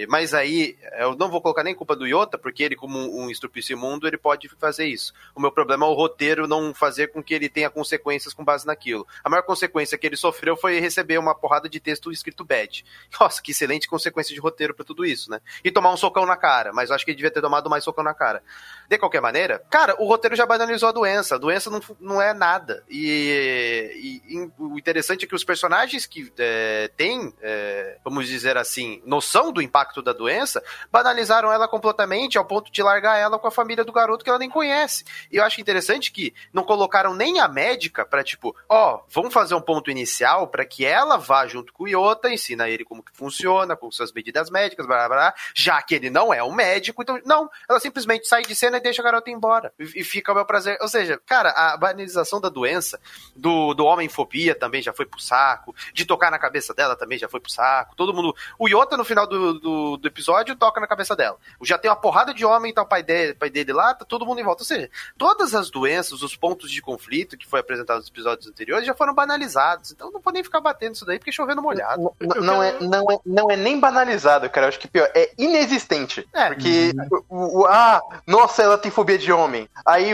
[0.10, 3.74] mas aí eu não vou colocar nem culpa do Iota, porque ele como um estuprício
[3.74, 5.14] imundo, ele pode fazer isso.
[5.36, 8.66] O meu problema é o roteiro não fazer com que ele tenha consequências com base
[8.66, 9.08] naquilo.
[9.24, 12.84] A maior consequência que ele sofreu foi receber uma porrada de texto escrito bad.
[13.20, 15.40] Nossa, que excelente consequência de roteiro pra tudo isso, né?
[15.64, 18.04] E tomar um socão na cara, mas acho que ele devia ter tomado mais socão
[18.04, 18.42] na cara.
[18.88, 21.36] De qualquer maneira, cara, o roteiro já banalizou a doença.
[21.36, 22.84] A doença não, não é nada.
[22.90, 28.58] E, e- e o interessante é que os personagens que é, têm, é, vamos dizer
[28.58, 33.48] assim, noção do impacto da doença, banalizaram ela completamente ao ponto de largar ela com
[33.48, 35.04] a família do garoto que ela nem conhece.
[35.32, 39.56] E eu acho interessante que não colocaram nem a médica pra, tipo, ó, vamos fazer
[39.56, 43.12] um ponto inicial pra que ela vá junto com o Iota, ensina ele como que
[43.12, 47.02] funciona, com suas medidas médicas, blá, blá, blá, já que ele não é um médico,
[47.02, 49.74] então, não, ela simplesmente sai de cena e deixa a garota embora.
[49.80, 50.78] E, e fica ao meu prazer.
[50.82, 53.00] Ou seja, cara, a banalização da doença,
[53.36, 57.28] do, do homem-fobia também já foi pro saco, de tocar na cabeça dela também já
[57.28, 58.36] foi pro saco, todo mundo...
[58.60, 61.38] O Iota, no final do, do, do episódio, toca na cabeça dela.
[61.64, 64.26] Já tem uma porrada de homem, tá o pai dele, pai dele lá, tá todo
[64.26, 64.62] mundo em volta.
[64.62, 68.86] Ou seja, todas as doenças, os pontos de conflito que foi apresentado nos episódios anteriores
[68.86, 69.92] já foram banalizados.
[69.92, 72.12] Então não vou nem ficar batendo isso daí, porque chovendo molhado.
[72.20, 74.66] N- Não é, não, é, não é nem banalizado, cara.
[74.66, 76.28] Eu acho que pior, é inexistente.
[76.34, 76.48] É.
[76.50, 76.92] Porque,
[77.30, 79.68] o, o- ah, nossa, ela tem fobia de homem.
[79.86, 80.12] Aí,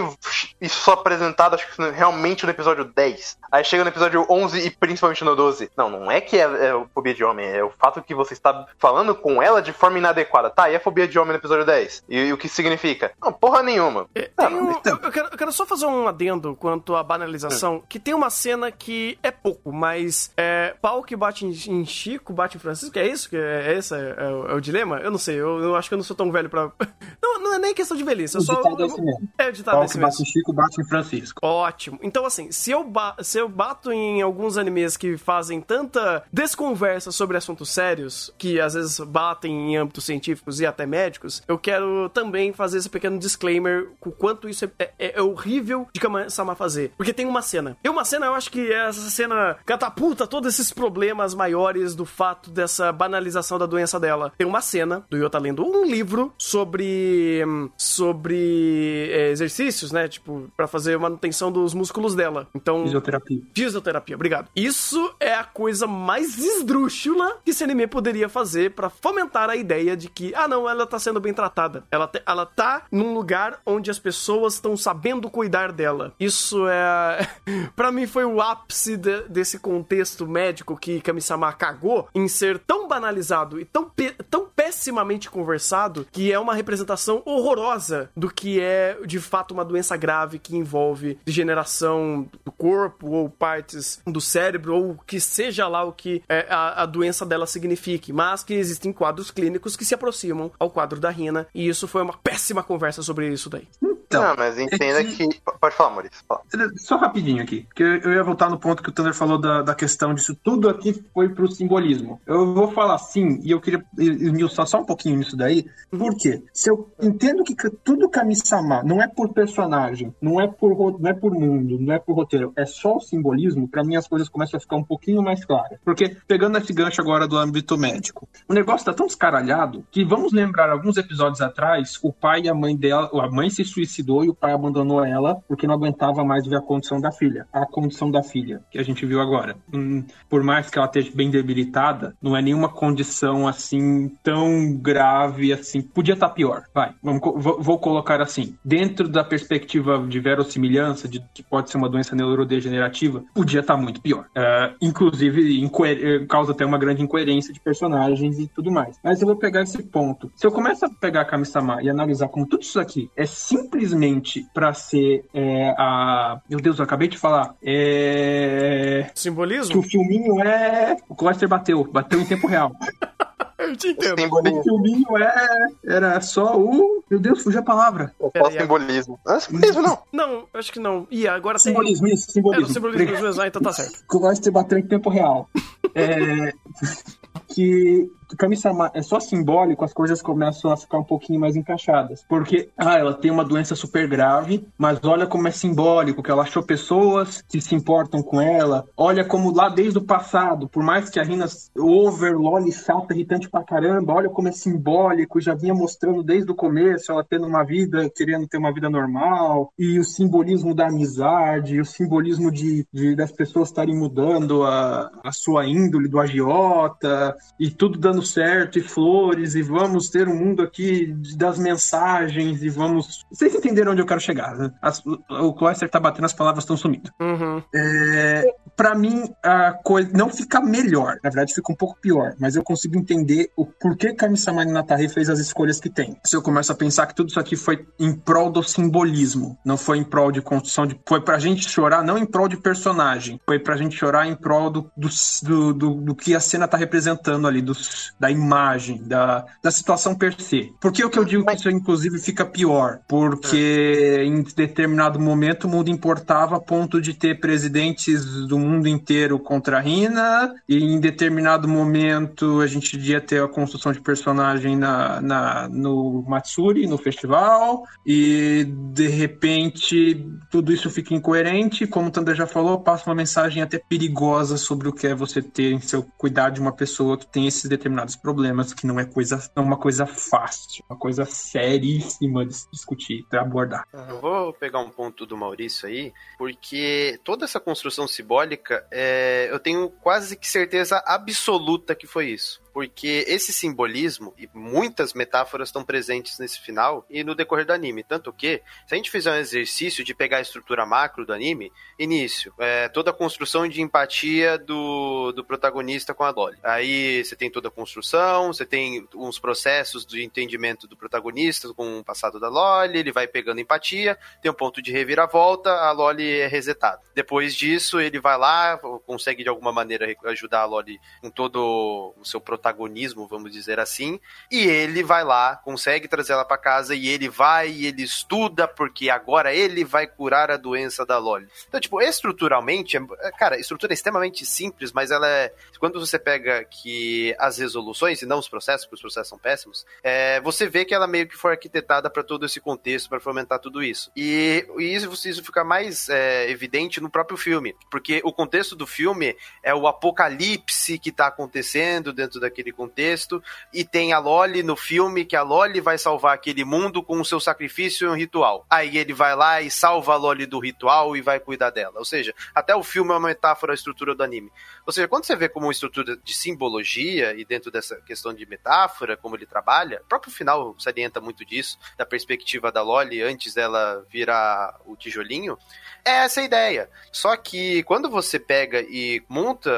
[0.61, 3.37] isso só apresentado, acho que realmente no episódio 10.
[3.51, 5.69] Aí chega no episódio 11 e principalmente no 12.
[5.77, 8.65] Não, não é que é, é fobia de homem, é o fato que você está
[8.77, 10.49] falando com ela de forma inadequada.
[10.49, 12.03] Tá, e a fobia de homem no episódio 10?
[12.09, 13.11] E, e o que significa?
[13.21, 14.07] Não, porra nenhuma.
[14.15, 17.83] É, Ah, um- eu, eu quero, eu quero só fazer um adendo quanto à banalização,
[17.87, 22.33] que tem uma cena que é pouco, mas é, pau que bate em, em Chico,
[22.33, 23.29] bate em Francisco, é isso?
[23.29, 24.99] Que é, é esse é, é o, é o dilema?
[24.99, 26.71] Eu não sei, eu, eu acho que eu não sou tão velho pra...
[27.21, 28.55] Não, não é nem questão de velhice, é O só.
[28.55, 29.29] ditado é esse mesmo.
[29.37, 30.25] É o ditado Pau esse mesmo.
[30.45, 31.39] Chico, bate em Francisco.
[31.43, 31.99] Ótimo.
[32.03, 32.85] Então, assim, se eu,
[33.21, 38.75] se eu bato em alguns animes que fazem tanta desconversa sobre assuntos sérios, que às
[38.75, 43.89] vezes batem em âmbitos científicos e até médicos, eu quero também fazer esse pequeno disclaimer
[43.99, 46.91] com quanto isso é, é- é horrível de Kama-sama fazer.
[46.97, 47.75] Porque tem uma cena.
[47.81, 52.51] Tem uma cena, eu acho que essa cena catapulta todos esses problemas maiores do fato
[52.51, 54.31] dessa banalização da doença dela.
[54.37, 57.43] Tem uma cena do Yota lendo um livro sobre.
[57.47, 60.07] hum, sobre é, exercícios, né?
[60.07, 62.47] Tipo, pra fazer manutenção dos músculos dela.
[62.53, 62.83] Então.
[62.83, 63.41] Fisioterapia.
[63.53, 64.49] Fisioterapia, obrigado.
[64.55, 69.95] Isso é a coisa mais esdrúxula que esse anime poderia fazer pra fomentar a ideia
[69.95, 71.83] de que, ah, não, ela tá sendo bem tratada.
[71.91, 76.13] Ela, te- ela tá num lugar onde as pessoas estão sabendo cuidar dela.
[76.19, 77.27] Isso é.
[77.75, 82.87] pra mim foi o ápice de- desse contexto médico que Kami-sama cagou em ser tão
[82.87, 83.91] banalizado e tão,
[84.29, 89.95] tão pessimamente conversado que é uma representação horrorosa do que é de fato uma doença
[89.95, 95.83] grave que envolve degeneração do corpo ou partes do cérebro ou o que seja lá
[95.83, 99.93] o que é, a, a doença dela signifique, mas que existem quadros clínicos que se
[99.93, 103.67] aproximam ao quadro da Rina e isso foi uma péssima conversa sobre isso daí.
[104.07, 105.41] Então, não, mas entenda é que...
[105.59, 106.23] Pode falar, Maurício.
[106.27, 106.41] fala.
[106.77, 109.75] Só rapidinho aqui, porque eu ia voltar no ponto que o Thunder falou da, da
[109.75, 112.21] questão disso tudo aqui foi pro simbolismo.
[112.25, 116.43] Eu vou falar sim, e eu queria esmiuçar só um pouquinho nisso daí, por quê?
[116.53, 121.13] Se eu entendo que tudo Kami-sama não é por personagem, não é por, não é
[121.13, 124.57] por mundo, não é por roteiro, é só o simbolismo, pra mim as coisas começam
[124.57, 125.79] a ficar um pouquinho mais claras.
[125.83, 130.31] Porque, pegando esse gancho agora do âmbito médico, o negócio tá tão descaralhado que vamos
[130.31, 134.29] lembrar alguns episódios atrás, o pai e a mãe dela, a mãe se suicidou e
[134.29, 137.47] o pai abandonou ela porque não aguentava mais ver a condição da filha.
[137.51, 139.55] A condição da filha, que a gente viu agora.
[139.73, 144.44] Hum, por mais que ela esteja bem debilitada, não é nenhuma condição assim tão
[144.77, 145.81] grave assim.
[145.81, 146.63] Podia estar pior.
[146.73, 147.21] Vai, vamos,
[147.59, 148.55] vou, colocar assim.
[148.63, 154.01] Dentro da perspectiva de verossimilhança, de que pode ser uma doença neurodegenerativa, podia estar muito
[154.01, 154.25] pior.
[154.35, 158.97] É, inclusive, eh, causa até uma grande incoerência de personagens e tudo mais.
[159.03, 160.31] Mas eu vou pegar esse ponto.
[160.35, 164.45] Se eu começo a pegar a Kami-sama e analisar como tudo isso aqui é simplesmente
[164.53, 166.39] pra ser é, a.
[166.49, 167.55] Meu Deus, eu acabei de falar.
[167.63, 169.09] É.
[169.13, 169.79] Que Simbolismo?
[169.79, 170.97] o filminho é.
[171.09, 172.71] O Closter bateu, bateu em tempo real.
[173.57, 174.17] Eu te entendo.
[174.17, 174.63] O Simbolismo.
[174.63, 175.67] filminho é.
[175.85, 177.03] Era só o.
[177.09, 178.13] Meu Deus, fugiu a palavra.
[178.33, 179.19] É só aí, simbolismo.
[179.25, 179.99] Não é simbolismo, não.
[180.11, 181.07] Não, acho que não.
[181.09, 181.71] Ih, agora tem.
[181.73, 182.67] Simbolismo, isso, É, simbolismo.
[182.69, 184.03] o simbolismo ah, então tá certo.
[184.09, 185.49] que o Leicester bateu em tempo real.
[185.95, 186.53] É,
[187.53, 192.25] que o Kami-sama é só simbólico, as coisas começam a ficar um pouquinho mais encaixadas.
[192.27, 196.43] Porque, ah, ela tem uma doença super grave, mas olha como é simbólico, que ela
[196.43, 198.85] achou pessoas que se importam com ela.
[198.97, 201.45] Olha como lá desde o passado, por mais que a Rina
[201.77, 206.55] over, loli, chata, irritante pra caramba, olha como é simbólico, já vinha mostrando desde o
[206.55, 211.79] começo, ela tendo uma vida, querendo ter uma vida normal, e o simbolismo da amizade,
[211.79, 217.69] o simbolismo de, de- das pessoas estarem mudando a, a sua índole do agiota, e
[217.69, 223.25] tudo dando certo, e flores, e vamos ter um mundo aqui das mensagens, e vamos.
[223.31, 224.71] Vocês entenderam onde eu quero chegar, né?
[224.81, 227.11] As- o Cloyster tá batendo, as palavras estão sumindo.
[227.19, 227.61] Uhum.
[227.73, 232.55] É, para mim, a coisa não fica melhor, na verdade fica um pouco pior, mas
[232.55, 236.17] eu consigo entender o porquê Kami-sama Natari fez as escolhas que tem.
[236.23, 239.77] Se eu começo a pensar que tudo isso aqui foi em prol do simbolismo, não
[239.77, 240.99] foi em prol de construção de.
[241.07, 244.69] Foi pra gente chorar, não em prol de personagem, foi pra gente chorar em prol
[244.69, 245.09] do, do,
[245.43, 250.15] do, do, do que a cena tá representando ali, dos, da imagem, da, da situação
[250.15, 250.73] per se.
[250.79, 252.99] Por que o que eu digo que isso inclusive fica pior?
[253.07, 259.39] Porque em determinado momento o mundo importava a ponto de ter presidentes do mundo inteiro
[259.39, 264.75] contra a Rina, e em determinado momento a gente ia ter a construção de personagem
[264.75, 272.11] na, na, no Matsuri, no festival, e de repente tudo isso fica incoerente, como o
[272.11, 275.79] Thunder já falou, passa uma mensagem até perigosa sobre o que é você ter em
[275.79, 279.63] seu cuidar de uma pessoa que tem esses determinados problemas, que não é coisa, não
[279.63, 283.87] é uma coisa fácil, uma coisa seríssima de se discutir, de abordar.
[283.93, 289.59] Eu vou pegar um ponto do Maurício aí, porque toda essa construção simbólica, é, eu
[289.59, 292.64] tenho quase que certeza absoluta que foi isso.
[292.75, 298.03] Porque esse simbolismo e muitas metáforas estão presentes nesse final e no decorrer do anime.
[298.03, 301.71] Tanto que, se a gente fizer um exercício de pegar a estrutura macro do anime,
[301.97, 306.57] início, é, toda a construção de empatia do, do protagonista com a Loli.
[306.61, 311.99] Aí você tem toda a construção, você tem uns processos de entendimento do protagonista com
[311.99, 316.29] o passado da Loli, ele vai pegando empatia, tem um ponto de reviravolta, a Loli
[316.29, 317.01] é resetada.
[317.13, 322.25] Depois disso, ele vai lá, consegue de alguma maneira ajudar a Loli com todo o
[322.25, 324.19] seu protagonismo protagonismo, vamos dizer assim,
[324.51, 328.67] e ele vai lá, consegue trazer ela para casa e ele vai e ele estuda
[328.67, 331.47] porque agora ele vai curar a doença da Loli.
[331.67, 336.17] Então, tipo, estruturalmente, é- cara, a estrutura é extremamente simples, mas ela é quando você
[336.17, 340.67] pega que as resoluções e não os processos, porque os processos são péssimos, é, você
[340.67, 344.11] vê que ela meio que foi arquitetada para todo esse contexto, para fomentar tudo isso.
[344.15, 348.87] E, e isso, isso fica mais é, evidente no próprio filme, porque o contexto do
[348.87, 354.77] filme é o apocalipse que tá acontecendo dentro daquele contexto, e tem a Loli no
[354.77, 358.65] filme, que a Loli vai salvar aquele mundo com o seu sacrifício e um ritual.
[358.69, 361.99] Aí ele vai lá e salva a Loli do ritual e vai cuidar dela.
[361.99, 364.51] Ou seja, até o filme é uma metáfora à estrutura do anime.
[364.85, 368.45] Ou seja, quando você vê como uma estrutura de simbologia e dentro dessa questão de
[368.45, 373.53] metáfora, como ele trabalha, o próprio final salienta muito disso, da perspectiva da Loli antes
[373.53, 375.57] dela virar o tijolinho,
[376.05, 376.89] é essa a ideia.
[377.11, 379.71] Só que quando você pega e monta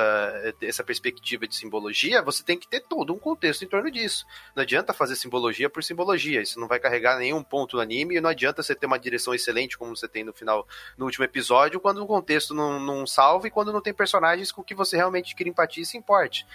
[0.62, 4.26] essa perspectiva de simbologia, você tem que ter todo um contexto em torno disso.
[4.56, 8.22] Não adianta fazer simbologia por simbologia, isso não vai carregar nenhum ponto no anime e
[8.22, 11.80] não adianta você ter uma direção excelente como você tem no final, no último episódio,
[11.80, 15.36] quando o contexto não, não salva e quando não tem personagens com que você realmente
[15.36, 16.46] cria empatia e se importe.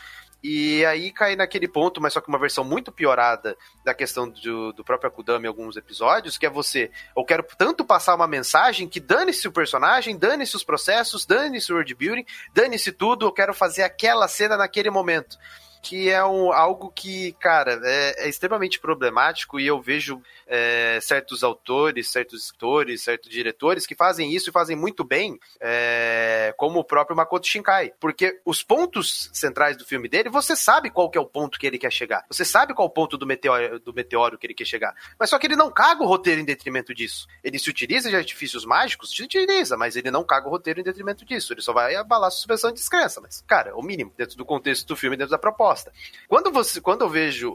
[0.43, 4.73] E aí cai naquele ponto, mas só que uma versão muito piorada da questão do,
[4.73, 8.89] do próprio Akudama em alguns episódios, que é você, eu quero tanto passar uma mensagem
[8.89, 13.55] que dane-se o personagem, dane-se os processos, dane-se o world building, dane-se tudo, eu quero
[13.55, 15.39] fazer aquela cena naquele momento
[15.83, 21.43] que é um, algo que, cara, é, é, extremamente problemático e eu vejo é, certos
[21.43, 26.85] autores, certos escritores, certos diretores que fazem isso e fazem muito bem, é, como o
[26.85, 27.93] próprio Makoto Shinkai.
[27.99, 31.67] Porque os pontos centrais do filme dele, você sabe qual que é o ponto que
[31.67, 32.25] ele quer chegar.
[32.29, 34.95] Você sabe qual é o ponto do meteoro, do meteoro que ele quer chegar.
[35.19, 37.27] Mas só que ele não caga o roteiro em detrimento disso.
[37.43, 39.11] Ele se utiliza de artifícios mágicos?
[39.11, 41.53] Se utiliza, mas ele não caga o roteiro em detrimento disso.
[41.53, 43.21] Ele só vai abalar a suspensão de descrença.
[43.21, 45.72] Mas, cara, é o mínimo, dentro do contexto do filme, dentro da proposta.
[46.29, 47.55] Quando, você, quando eu vejo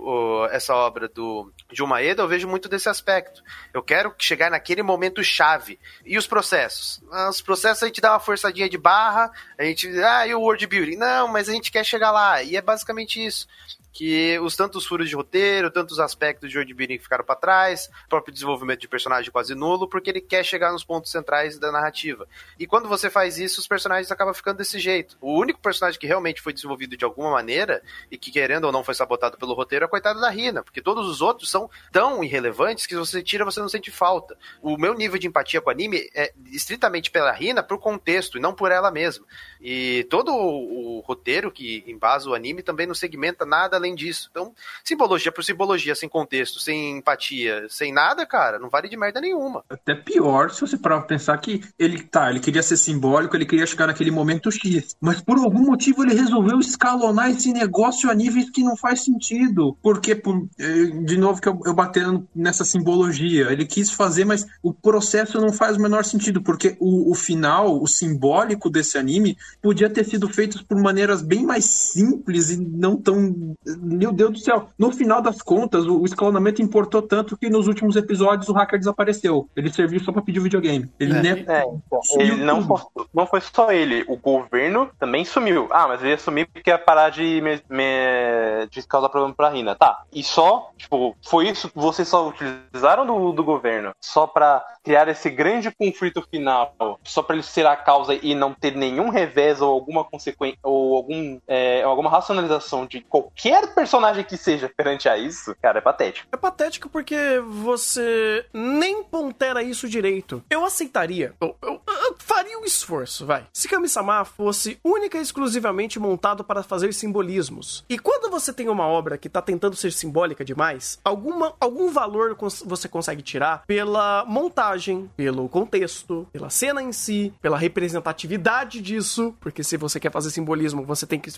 [0.52, 3.44] essa obra do de Maeda, eu vejo muito desse aspecto.
[3.74, 5.80] Eu quero chegar naquele momento chave.
[6.06, 7.02] E os processos?
[7.12, 9.88] Ah, os processos a gente dá uma forçadinha de barra, a gente.
[10.02, 10.98] Ah, e o world building?
[10.98, 12.42] Não, mas a gente quer chegar lá.
[12.42, 13.48] E é basicamente isso
[13.92, 18.34] que os tantos furos de roteiro, tantos aspectos de world que ficaram para trás, próprio
[18.34, 22.28] desenvolvimento de personagem quase nulo, porque ele quer chegar nos pontos centrais da narrativa.
[22.60, 25.18] E quando você faz isso, os personagens acabam ficando desse jeito.
[25.20, 28.84] O único personagem que realmente foi desenvolvido de alguma maneira e que querendo ou não
[28.84, 32.24] foi sabotado pelo roteiro é a coitada da Rina, porque todos os outros são tão
[32.24, 34.38] irrelevantes que se você tira você não sente falta.
[34.62, 38.42] O meu nível de empatia com o anime é estritamente pela Rina por contexto e
[38.42, 39.26] não por ela mesma.
[39.60, 44.28] E todo o roteiro que embasa o anime também não segmenta nada além disso.
[44.32, 49.22] Então, simbologia por simbologia, sem contexto, sem empatia, sem nada, cara, não vale de merda
[49.22, 49.64] nenhuma.
[49.70, 53.46] Até pior se você parar pra pensar que ele tá, ele queria ser simbólico, ele
[53.46, 58.14] queria chegar naquele momento X, mas por algum motivo ele resolveu escalonar esse negócio a
[58.14, 59.78] níveis que não faz sentido.
[59.82, 64.46] Porque, por, eh, de novo, que eu, eu batendo nessa simbologia, ele quis fazer, mas
[64.62, 69.38] o processo não faz o menor sentido, porque o, o final, o simbólico desse anime,
[69.62, 74.40] podia ter sido feito por maneiras bem mais simples e não tão meu Deus do
[74.40, 74.70] céu.
[74.78, 79.50] No final das contas, o, escalonamento importou tanto que nos últimos episódios o hacker desapareceu.
[79.56, 80.90] Ele serviu só pra pedir o videogame.
[81.00, 81.30] Ele é, ne...
[81.30, 82.82] é, então, ele não, foi,
[83.14, 84.06] não foi só ele.
[84.08, 85.68] O governo também sumiu.
[85.72, 89.50] Ah, mas ele ia sumir porque ia parar de, me, me, de causar problema pra
[89.50, 89.76] Rina.
[89.76, 90.04] Tá.
[90.14, 93.94] E só, tipo, foi isso que vocês só utilizaram do, do governo?
[94.00, 96.74] Só pra criar esse grande conflito final?
[97.04, 100.96] Só pra ele ser a causa e não ter nenhum revés ou alguma consequência ou
[100.96, 106.30] algum, é, alguma racionalização de qualquer personagem que seja perante a isso, cara, é patético.
[106.32, 110.42] É patético porque você nem pondera isso direito.
[110.50, 113.46] Eu aceitaria, eu, eu, eu faria um esforço, vai.
[113.52, 117.84] Se Kami-sama fosse única e exclusivamente montado para fazer simbolismos.
[117.90, 122.38] E quando você tem uma obra que tá tentando ser simbólica demais, alguma, algum valor
[122.66, 124.77] você consegue tirar pela montagem,
[125.16, 130.84] pelo contexto, pela cena em si, pela representatividade disso, porque se você quer fazer simbolismo,
[130.84, 131.32] você tem que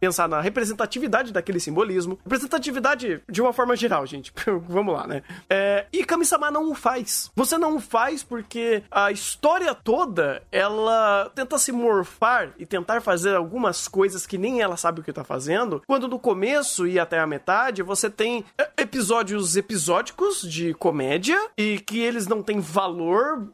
[0.00, 2.18] pensar na representatividade daquele simbolismo.
[2.24, 4.32] Representatividade de uma forma geral, gente.
[4.68, 5.22] Vamos lá, né?
[5.48, 7.30] É, e Kami-sama não o faz.
[7.34, 13.34] Você não o faz porque a história toda, ela tenta se morfar e tentar fazer
[13.34, 17.18] algumas coisas que nem ela sabe o que tá fazendo, quando no começo e até
[17.18, 18.44] a metade você tem
[18.76, 22.81] episódios episódicos de comédia e que eles não têm valor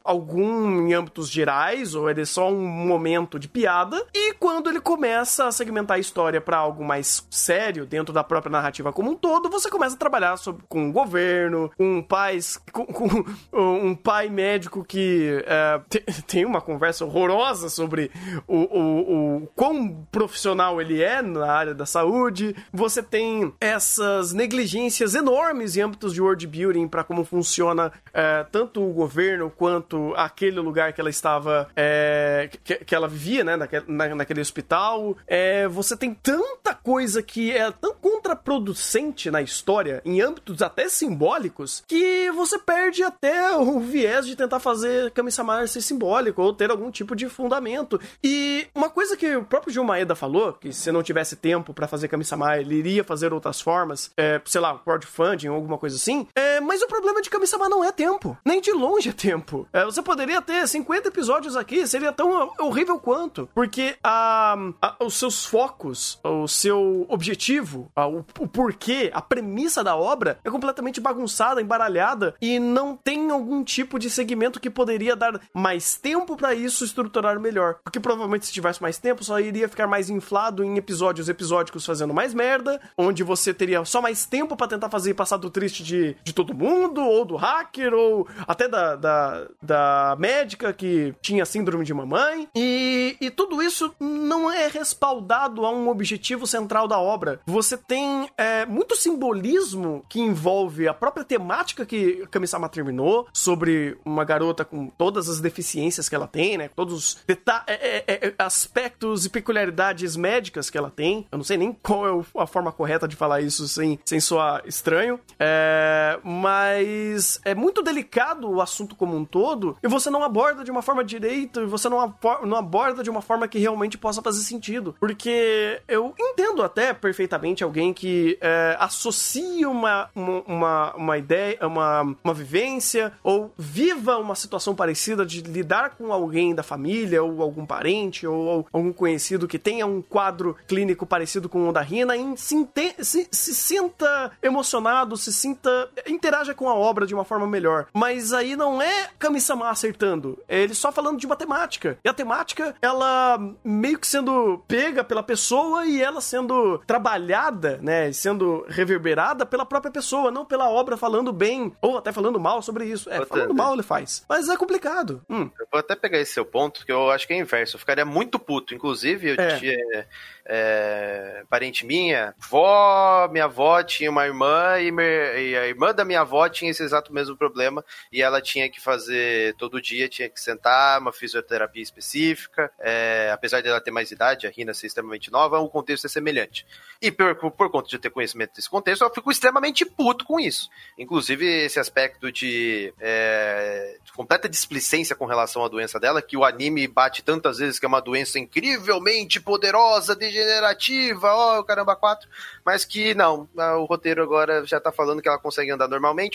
[0.04, 4.04] algum em âmbitos gerais, ou ele é só um momento de piada.
[4.14, 8.50] E quando ele começa a segmentar a história para algo mais sério, dentro da própria
[8.50, 12.86] narrativa como um todo, você começa a trabalhar sobre, com o governo, com pais, com,
[12.86, 18.10] com um pai médico que é, te- tem uma conversa horrorosa sobre
[18.46, 22.54] o, o, o quão profissional ele é na área da saúde.
[22.72, 28.82] Você tem essas negligências enormes em âmbitos de world building para como funciona é, tanto
[28.82, 29.17] o governo
[29.56, 34.40] quanto aquele lugar que ela estava, é, que, que ela vivia, né, naquele, na- naquele
[34.40, 35.16] hospital.
[35.26, 41.82] É, você tem tanta coisa que é tão contraproducente na história, em âmbitos até simbólicos,
[41.86, 46.90] que você perde até o viés de tentar fazer Kami-sama ser simbólico ou ter algum
[46.90, 48.00] tipo de fundamento.
[48.22, 51.88] E uma coisa que o próprio Gil Maeda falou, que se não tivesse tempo pra
[51.88, 56.26] fazer Kami-sama, ele iria fazer outras formas, é, sei lá, crowdfunding ou alguma coisa assim,
[56.34, 58.36] é, mas o problema de Kami-sama não é tempo.
[58.44, 59.66] Nem de longe é tempo.
[59.72, 63.48] É, você poderia ter 50 episódios aqui, seria tão horrível quanto.
[63.54, 69.82] Porque a, a- os seus focos, o seu objetivo, a- o, o porquê, a premissa
[69.84, 75.14] da obra é completamente bagunçada, embaralhada e não tem algum tipo de segmento que poderia
[75.16, 77.76] dar mais tempo pra isso estruturar melhor.
[77.84, 82.14] Porque provavelmente se tivesse mais tempo, só iria ficar mais inflado em episódios episódicos fazendo
[82.14, 86.16] mais merda, onde você teria só mais tempo pra tentar fazer passar do triste de,
[86.22, 91.84] de todo mundo, ou do hacker, ou até da, da, da médica que tinha síndrome
[91.84, 92.48] de mamãe.
[92.54, 97.40] E, e tudo isso não é respaldado a um objetivo central da obra.
[97.46, 104.24] Você tem é, muito simbolismo que envolve a própria temática que Kami-sama terminou, sobre uma
[104.24, 106.70] garota com todas as deficiências que ela tem, né?
[106.74, 111.26] Todos os deta- é, é, é, aspectos e peculiaridades médicas que ela tem.
[111.30, 114.62] Eu não sei nem qual é a forma correta de falar isso sem, sem soar
[114.66, 115.18] estranho.
[115.38, 120.70] É, mas é muito delicado o assunto como um todo e você não aborda de
[120.70, 122.14] uma forma direita e você não,
[122.44, 124.94] não aborda de uma forma que realmente possa fazer sentido.
[125.00, 132.34] Porque eu entendo até perfeitamente alguém que é, associa uma, uma, uma, ideia, uma, uma
[132.34, 138.26] vivência ou viva uma situação parecida de lidar com alguém da família ou algum parente
[138.26, 142.36] ou, ou algum conhecido que tenha um quadro clínico parecido com o da Rina e
[142.36, 142.68] se,
[143.00, 145.90] se, se sinta emocionado, se sinta.
[146.28, 147.86] Interaja com a obra de uma forma melhor.
[147.94, 151.98] Mas aí não é Kami-sama acertando, é ele só falando de uma temática.
[152.04, 158.12] E a temática, ela meio que sendo pega pela pessoa e ela sendo trabalhada, né?
[158.12, 162.84] Sendo reverberada pela própria pessoa, não pela obra falando bem ou até falando mal sobre
[162.84, 163.08] isso.
[163.10, 163.54] É, falando Tanner.
[163.56, 164.24] mal ele faz.
[164.28, 165.22] Mas é complicado.
[165.30, 165.50] Hum.
[165.58, 167.76] Eu vou até pegar esse seu ponto, que eu acho que é inverso.
[167.76, 168.74] Eu ficaria muito puto.
[168.74, 169.56] Inclusive, eu É.
[169.58, 170.06] tinha
[170.50, 175.02] é, parente minha, vó, minha avó tinha uma irmã e, me-
[175.40, 178.80] e a irmã da minha avó tinha esse exato mesmo problema e ela tinha que
[178.80, 182.70] fazer todo dia, tinha que sentar, uma fisioterapia específica.
[182.78, 186.66] é, apesar dela ter mais idade, a Rina ser extremamente nova, o contexto é semelhante.
[187.00, 190.40] E por, por conta de eu ter conhecimento desse contexto, eu fico extremamente puto com
[190.40, 190.68] isso.
[190.98, 196.44] Inclusive, esse aspecto de, é, de completa displicência com relação à doença dela, que o
[196.44, 202.28] anime bate tantas vezes que é uma doença incrivelmente poderosa, degenerativa, ó, caramba, quatro,
[202.64, 203.48] mas que não,
[203.78, 205.88] o roteiro agora já tá falando que ela consegue andar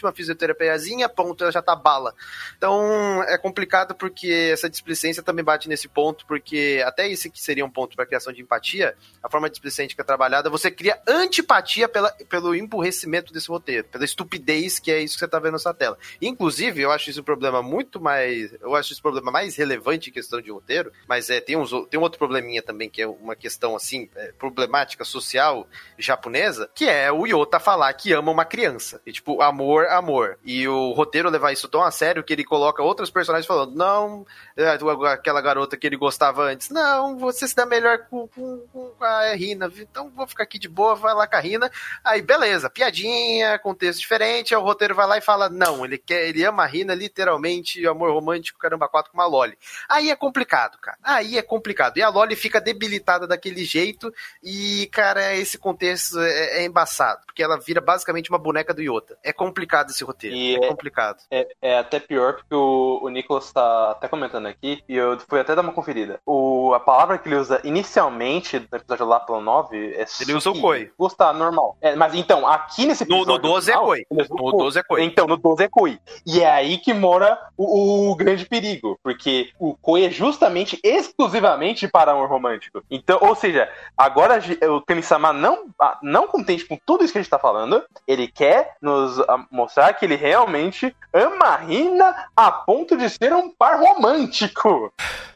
[0.04, 2.14] uma fisioterapiazinha, ponto, ela já tá bala.
[2.58, 7.66] Então, é complicado porque essa displicência também bate nesse ponto, porque até esse que seria
[7.66, 11.88] um ponto para criação de empatia, a forma displicente que é trabalhada, você cria antipatia
[11.88, 15.74] pela, pelo emburrecimento desse roteiro, pela estupidez que é isso que você tá vendo nessa
[15.74, 15.98] tela.
[16.22, 18.54] Inclusive, eu acho esse um problema muito mais.
[18.62, 22.00] Eu acho esse problema mais relevante em questão de roteiro, mas é, tem, uns, tem
[22.00, 27.12] um outro probleminha também, que é uma questão assim, é, problemática social japonesa, que é
[27.12, 29.02] o Yota falar que ama uma criança.
[29.06, 30.38] E tipo, amor, amor.
[30.44, 34.26] E o roteiro levar isso tão a sério que ele coloca outros personagens falando, não,
[34.58, 34.68] é,
[35.14, 39.34] aquela garota que ele gostava antes, não, você se dá melhor com, com, com a
[39.36, 41.72] Rina, então vou ficar aqui de boa, vai lá com a Rina.
[42.04, 46.28] Aí, beleza, piadinha, contexto diferente, aí o roteiro vai lá e fala, não, ele quer,
[46.28, 49.58] ele ama a Rina literalmente, amor romântico, caramba, quatro com uma Loli.
[49.88, 50.98] Aí é complicado, cara.
[51.04, 51.98] Aí é complicado.
[51.98, 57.44] E a Loli fica debilitada daquele jeito e, cara, esse contexto é, é embaçado, porque
[57.44, 59.18] ela vira basicamente uma boneca do Yota.
[59.24, 60.36] É complicado esse roteiro.
[60.36, 61.18] E é é- complicado.
[61.32, 65.40] É, é até pior porque o, o Nicholas tá até comentando aqui, e eu fui
[65.40, 66.20] até dar uma conferida.
[66.26, 70.50] O, a palavra que ele usa inicialmente no episódio lá pelo 9 é Ele usa
[70.52, 70.92] o koi.
[70.98, 71.78] Gostar, normal.
[71.82, 73.34] É, mas então, aqui nesse No- episódio.
[73.44, 75.04] no 12 é final, usa o No 12 é koi.
[75.04, 76.00] Então, no 12 é koi.
[76.26, 78.98] E é aí que mora o, o grande perigo.
[79.04, 82.82] porque o Koi é justamente exclusivamente para amor romântico.
[82.90, 84.40] Então, ou seja, agora
[84.70, 88.28] o Kami-sama não, ah, não contente com tudo isso que a gente tá falando, ele
[88.28, 89.20] quer nos
[89.52, 94.92] mostrar que ele realmente ama a Rina a ponto de ser um par romântico.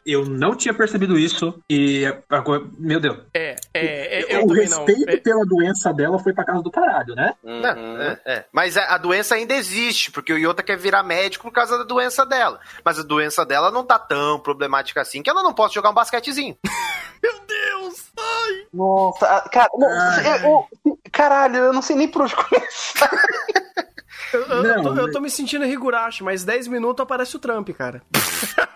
[0.06, 3.18] Eu não tinha percebido isso e agora, meu Deus.
[3.34, 4.84] É, é, é eu o também não.
[4.86, 7.34] respeito É, pela doença dela foi pra casa do caralho, né?
[7.42, 8.00] Não, Uhum.
[8.00, 8.44] é, é.
[8.52, 11.84] Mas a, a doença ainda existe, porque o Yota quer virar médico por causa da
[11.84, 12.58] doença dela.
[12.84, 15.94] Mas a doença dela não tá tão problemática assim que ela não pode jogar um
[15.94, 16.56] basquetezinho.
[17.22, 18.04] Meu Deus!
[18.18, 18.66] Ai!
[18.72, 20.44] Nossa, cara, não, Ai.
[20.44, 23.10] eu- eu- caralho, eu não sei nem por onde começar.
[24.32, 27.36] Eu, eu- eu Não, tô, eu mas- tô me sentindo Higurashi, mas 10 minutos aparece
[27.36, 28.02] o Trump, cara.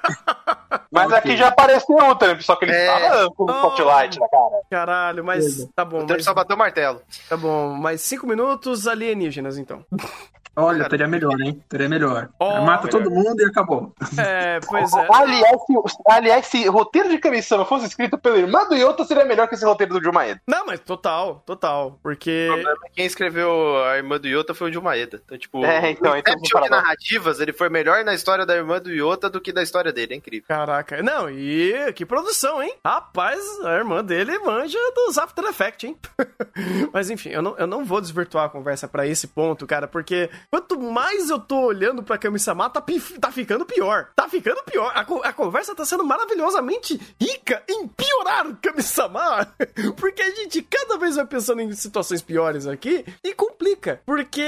[0.91, 1.17] Mas Ok.
[1.19, 2.87] aqui já apareceu o Trump, só que ele É.
[2.87, 3.53] tava com o Oh.
[3.69, 4.61] spotlight na cara.
[4.71, 5.71] Caralho, mas Beleza.
[5.75, 7.01] tá bom, O Trump mas, só bateu o martelo.
[7.31, 9.85] tá bom, mais 5 minutos alienígenas, então.
[10.55, 11.63] Olha, teria melhor, hein?
[11.69, 12.29] Teria melhor.
[12.39, 13.03] Ó, Mata melhor.
[13.03, 13.95] todo mundo e acabou.
[14.19, 15.09] É, pois é.
[15.13, 15.75] Aliás, se,
[16.07, 19.65] aliás, se roteiro de Kami-sama fosse escrito pela irmã do Yota, seria melhor que esse
[19.65, 20.41] roteiro do Jumaeda.
[20.47, 21.99] Não, mas total, total.
[22.03, 22.49] Porque.
[22.51, 25.23] O problema é que quem escreveu a irmã do Yota foi o Jumaeda.
[25.25, 28.91] Então, tipo, É, então, então de narrativas, ele foi melhor na história da irmã do
[28.91, 30.15] Yota do que da história dele.
[30.15, 30.45] É incrível.
[30.47, 32.75] Caraca, não, e que produção, hein?
[32.85, 35.97] Rapaz, a irmã dele manja dos After Effects, hein?
[36.93, 40.29] Mas enfim, eu não, eu não vou desvirtuar a conversa pra esse ponto, cara, porque
[40.51, 42.85] quanto mais eu tô olhando pra Kami-sama, tá,
[43.21, 44.09] tá ficando pior.
[44.15, 44.93] Tá ficando pior.
[44.95, 49.47] A, a conversa tá sendo maravilhosamente rica em piorar Kami-sama,
[49.97, 54.01] porque a gente cada vez vai pensando em situações piores aqui e complica.
[54.05, 54.43] Porque,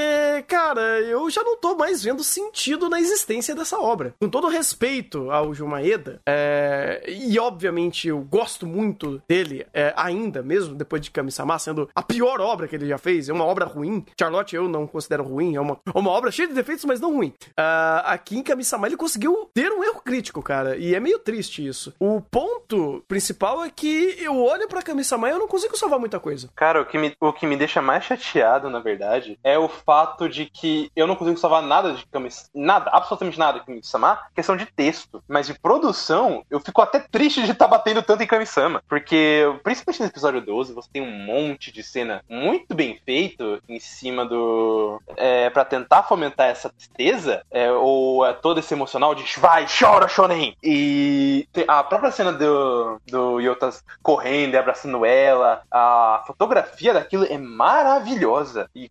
[0.49, 4.15] cara, eu já não tô mais vendo sentido na existência dessa obra.
[4.21, 10.75] Com todo respeito ao Jumaeda, é, e obviamente eu gosto muito dele é, ainda, mesmo
[10.75, 14.05] depois de Kami-sama sendo a pior obra que ele já fez, é uma obra ruim.
[14.19, 17.32] Charlotte eu não considero ruim, é uma, uma obra cheia de defeitos, mas não ruim.
[17.57, 21.66] Ah, aqui em Kami-sama ele conseguiu ter um erro crítico, cara, e é meio triste
[21.66, 21.95] isso.
[21.99, 26.20] O ponto principal é que eu olho pra Kami-sama e eu não consigo salvar muita
[26.20, 26.49] coisa.
[26.55, 30.28] Cara, o que, me, o que me deixa mais chateado, na verdade, é o fato
[30.28, 32.49] de que eu não consigo salvar nada de Kami-sama.
[32.55, 35.22] Nada, absolutamente nada de Kami-sama, questão de texto.
[35.28, 38.82] Mas de produção, eu fico até triste de estar batendo tanto em Kami-sama.
[38.89, 43.78] Porque, principalmente no episódio 12, você tem um monte de cena muito bem feito em
[43.78, 45.01] cima do.
[45.16, 50.07] É, pra tentar fomentar essa tristeza, é, ou é, todo esse emocional de vai, chora,
[50.07, 50.57] shonen!
[50.62, 57.37] E a própria cena do, do Yotas correndo e abraçando ela, a fotografia daquilo é
[57.39, 58.68] maravilhosa.
[58.75, 58.89] E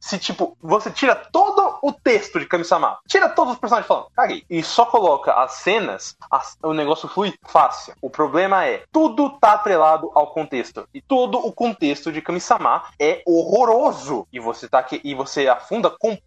[0.00, 4.44] se, tipo, você tira todo o texto de Kami-sama, tira todos os personagens falando, caguei,
[4.50, 7.94] e só coloca as cenas, as- o negócio flui fácil.
[8.02, 10.88] O problema é, tudo tá atrelado ao contexto.
[10.92, 14.26] E todo o contexto de Kami-sama é horroroso.
[14.32, 16.23] E você tá aqui, e você afunda completamente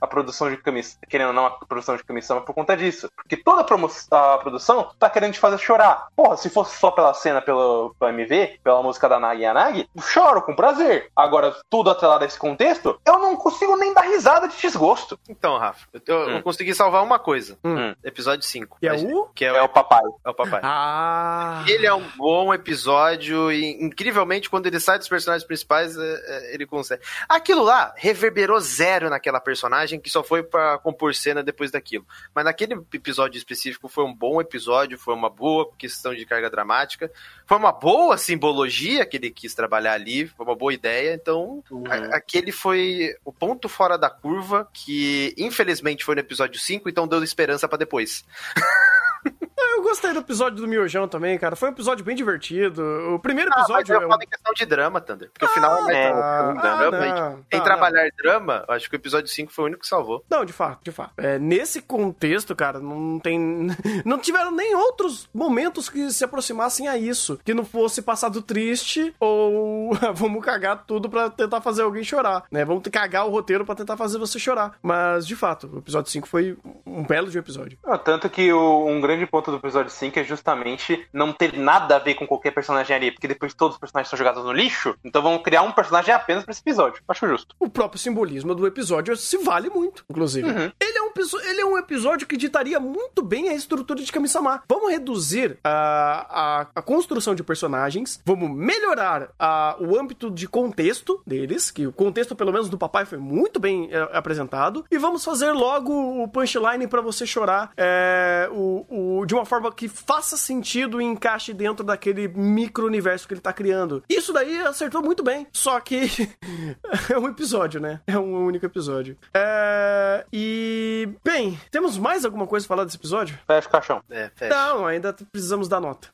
[0.00, 3.08] a produção de Kami-sama, querendo ou não, a produção de Kami-sama por conta disso.
[3.16, 6.08] Porque toda a, a produção tá querendo te fazer chorar.
[6.16, 10.02] Porra, se fosse só pela cena, pelo, pelo MV, pela música da Nagi Yanagi, eu
[10.02, 11.10] choro com prazer.
[11.14, 15.18] Agora, tudo atrelado a esse contexto, eu não consigo nem dar risada de desgosto.
[15.28, 16.42] Então, Rafa, eu, eu- Hum.
[16.42, 17.58] consegui salvar uma coisa.
[17.64, 17.94] Hum.
[18.04, 18.78] Episódio 5.
[18.80, 19.26] Que é o?
[19.34, 20.02] Que é, É o, o papai.
[20.24, 20.60] é o papai.
[20.62, 21.62] Ah.
[21.66, 26.54] Ele é um bom episódio e, incrivelmente, quando ele sai dos personagens principais, é, é,
[26.54, 27.02] ele consegue.
[27.28, 32.06] Aquilo lá reverberou zero naquela personagem que só foi pra compor cena depois daquilo.
[32.34, 37.10] Mas naquele episódio específico foi um bom episódio, foi uma boa questão de carga dramática,
[37.46, 41.14] foi uma boa simbologia que ele quis trabalhar ali, foi uma boa ideia.
[41.14, 46.88] Então, a- aquele foi o ponto fora da curva que, infelizmente, foi no episódio 5,
[46.88, 48.24] então deu esperança pra depois.
[49.60, 51.56] Eu gostei do episódio do Miojão também, cara.
[51.56, 52.82] Foi um episódio bem divertido.
[53.14, 55.30] O primeiro Ah, mas episódio eu é um- falo em questão de drama, Thunder.
[55.32, 57.38] Porque o final é mais é, Ah, não, ah, não.
[57.52, 60.24] Em Tá, trabalhar drama, eu acho que o episódio 5 foi o único que salvou.
[60.28, 61.12] Não, de fato, de fato.
[61.18, 63.38] É, nesse contexto, cara, não tem.
[64.04, 67.38] Não tiveram nem outros momentos que se aproximassem a isso.
[67.44, 72.64] Que não fosse passado triste ou vamos cagar tudo pra tentar fazer alguém chorar, né?
[72.64, 74.76] Vamos cagar o roteiro pra tentar fazer você chorar.
[74.82, 76.56] Mas, de fato, o episódio 5 foi
[76.86, 77.78] um belo de um episódio.
[77.84, 81.96] Ah, Tanto que o- um grande ponto do episódio 5 é justamente não ter nada
[81.96, 84.94] a ver com qualquer personagem ali, porque depois todos os personagens são jogados no lixo,
[85.04, 87.02] então vamos criar um personagem apenas pra esse episódio.
[87.08, 87.54] Acho justo.
[87.58, 90.48] O próprio simbolismo do episódio se vale muito, inclusive.
[90.48, 90.70] Uhum.
[90.80, 91.10] Ele, é um,
[91.50, 94.62] ele é um episódio que ditaria muito bem a estrutura de Kami-sama.
[94.68, 101.20] Vamos reduzir a, a, a construção de personagens, vamos melhorar a- o âmbito de contexto
[101.26, 104.84] deles, que o contexto, pelo menos, do papai foi muito bem é, apresentado.
[104.90, 109.72] E vamos fazer logo o punchline pra você chorar é, o, o- de uma forma
[109.72, 114.02] que faça sentido e encaixe dentro daquele micro-universo que ele tá criando.
[114.08, 115.46] Isso daí acertou muito bem.
[115.52, 116.08] Só que
[117.10, 118.00] é um episódio, né?
[118.06, 119.16] É um único episódio.
[119.34, 121.08] É, e.
[121.24, 123.38] Bem, temos mais alguma coisa pra falar desse episódio?
[123.46, 124.02] Fecha o caixão.
[124.10, 124.54] É, fecha.
[124.54, 126.08] Não, ainda precisamos da nota.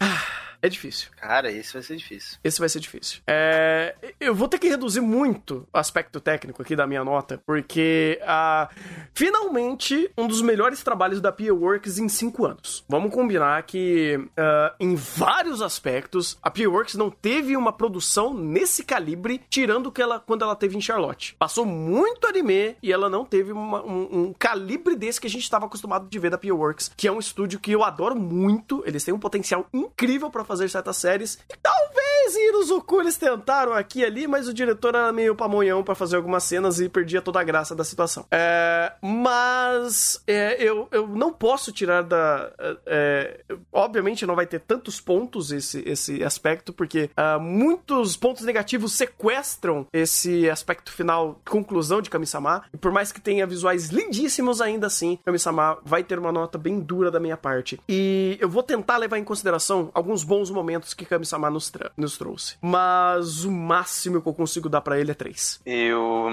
[0.00, 1.08] Ah, É difícil.
[1.16, 2.38] Cara, isso vai ser difícil.
[2.44, 3.20] Esse vai ser difícil.
[3.26, 8.20] É, eu vou ter que reduzir muito o aspecto técnico aqui da minha nota, porque
[8.26, 8.68] ah,
[9.14, 12.84] finalmente um dos melhores trabalhos da Pia Works em cinco anos.
[12.88, 18.82] Vamos combinar que ah, em vários aspectos a Pia Works não teve uma produção nesse
[18.84, 21.36] calibre, tirando que ela quando ela teve em Charlotte.
[21.38, 25.42] Passou muito anime e ela não teve uma- um, um calibre desse que a gente
[25.42, 28.82] estava acostumado de ver da Pia Works, que é um estúdio que eu adoro muito.
[28.86, 31.38] Eles têm um potencial incrível pra fazer certas séries.
[31.48, 35.94] E talvez Iruzuku eles tentaram aqui e ali, mas o diretor era meio pamonhão pra
[35.94, 38.26] fazer algumas cenas e perdia toda a graça da situação.
[38.30, 42.50] É, mas é, eu, eu não posso tirar da.
[42.86, 43.40] é,
[43.70, 49.86] obviamente não vai ter tantos pontos esse, esse aspecto, porque ah, muitos pontos negativos sequestram
[49.92, 52.64] esse aspecto final, conclusão de Kami-sama.
[52.72, 56.80] E por mais que tenha visuais lindíssimos, ainda assim, Kami-sama vai ter uma nota bem
[56.80, 57.78] dura da minha parte.
[57.88, 62.56] E eu vou tentar levar em consideração alguns bons momentos que Kami-sama nos, nos trouxe.
[62.60, 65.60] Mas o máximo que eu consigo dar pra ele é 3.
[65.66, 66.28] Eu.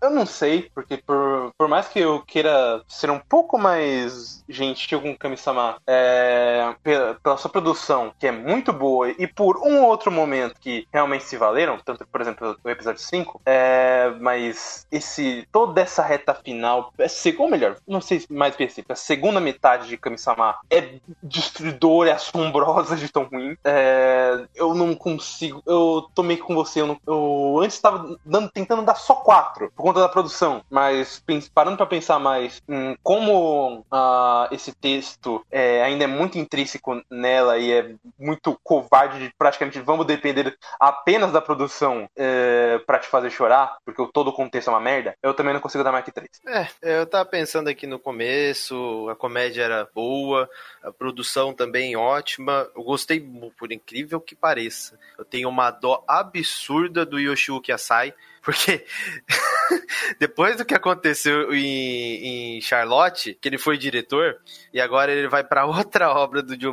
[0.00, 5.00] Eu não sei, porque por, por mais que eu queira ser um pouco mais gentil
[5.00, 9.88] com Kami-sama, é, pela, pela sua produção, que é muito boa, e por um ou
[9.88, 15.46] outro momento que realmente se valeram, tanto, por exemplo, o episódio 5, é, mas esse.
[15.52, 17.06] toda essa reta final, é,
[17.38, 22.12] ou melhor, não sei se mais específico, a segunda metade de Kami-sama é destruidora, é
[22.12, 23.56] assombrosa de tão ruim.
[23.64, 25.62] É, eu não consigo.
[25.66, 26.80] Eu tô meio que com você.
[26.80, 31.22] Eu, não- eu antes tava dando, tentando dar só quatro por conta da produção, mas
[31.54, 37.58] parando pra pensar mais em como ah, esse texto é, ainda é muito intrínseco nela
[37.58, 43.30] e é muito covarde de praticamente vamos depender apenas da produção é, para te fazer
[43.30, 46.12] chorar, porque todo o contexto é uma merda, eu também não consigo dar mais que
[46.12, 46.30] três.
[46.46, 46.66] É,
[47.00, 50.48] eu tava pensando aqui no começo, a comédia era boa,
[50.82, 52.68] a produção também ótima.
[52.74, 53.20] Eu gostei,
[53.58, 54.98] por incrível que pareça.
[55.18, 58.14] Eu tenho uma dó absurda do Yoshiyuki Asai,
[58.46, 58.86] porque
[60.20, 64.40] depois do que aconteceu em, em Charlotte, que ele foi diretor,
[64.72, 66.72] e agora ele vai pra outra obra do Joe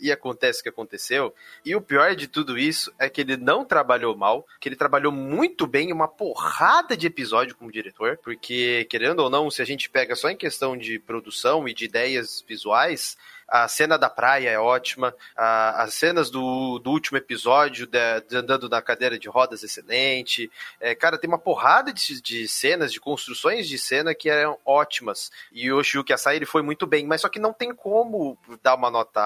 [0.00, 1.32] e acontece o que aconteceu.
[1.64, 5.12] E o pior de tudo isso é que ele não trabalhou mal, que ele trabalhou
[5.12, 9.64] muito bem em uma porrada de episódio como diretor, porque querendo ou não, se a
[9.64, 13.16] gente pega só em questão de produção e de ideias visuais,
[13.48, 18.36] a cena da praia é ótima, a- as cenas do, do último episódio de, de
[18.36, 20.50] andando na cadeira de rodas excelente.
[20.80, 25.30] É, cara, tem uma porrada de, de cenas, de construções de cena que eram ótimas.
[25.52, 28.74] E o Yoshiyuki Asai ele foi muito bem, mas só que não tem como dar
[28.74, 29.20] uma nota,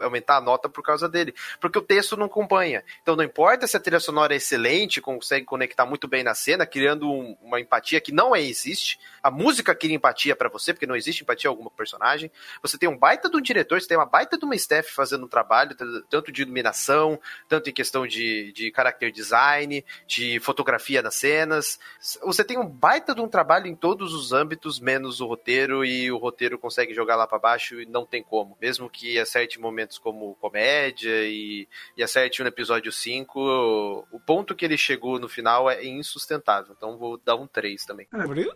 [0.00, 2.82] aumentar a nota por causa dele, porque o texto não acompanha.
[3.02, 6.66] Então não importa se a trilha sonora é excelente, consegue conectar muito bem na cena,
[6.66, 8.98] criando um- uma empatia que não é, existe.
[9.22, 12.30] A música cria empatia pra você, porque não existe empatia em alguma personagem.
[12.62, 15.28] Você tem um baita um diretor, você tem uma baita de uma staff fazendo um
[15.28, 15.76] trabalho,
[16.10, 21.78] tanto de iluminação, tanto em questão de, de character design, de fotografia nas cenas.
[22.22, 26.10] Você tem um baita de um trabalho em todos os âmbitos, menos o roteiro, e
[26.10, 28.58] o roteiro consegue jogar lá pra baixo e não tem como.
[28.60, 34.64] Mesmo que acerte momentos como comédia e, e acerte no episódio 5, o ponto que
[34.64, 36.74] ele chegou no final é insustentável.
[36.76, 38.06] Então vou dar um 3 também.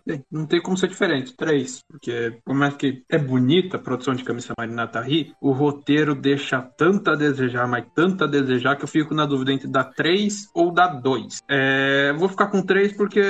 [0.04, 1.34] Bem, Não tem como ser diferente.
[1.34, 1.82] Três.
[1.88, 6.62] Porque, por mais que é bonita a produção de Kami-sama e Natari, o roteiro deixa
[6.62, 10.48] tanto a desejar, mas tanto a desejar, que eu fico na dúvida entre dar três
[10.54, 11.42] ou dar dois.
[11.48, 13.20] É, vou ficar com três porque,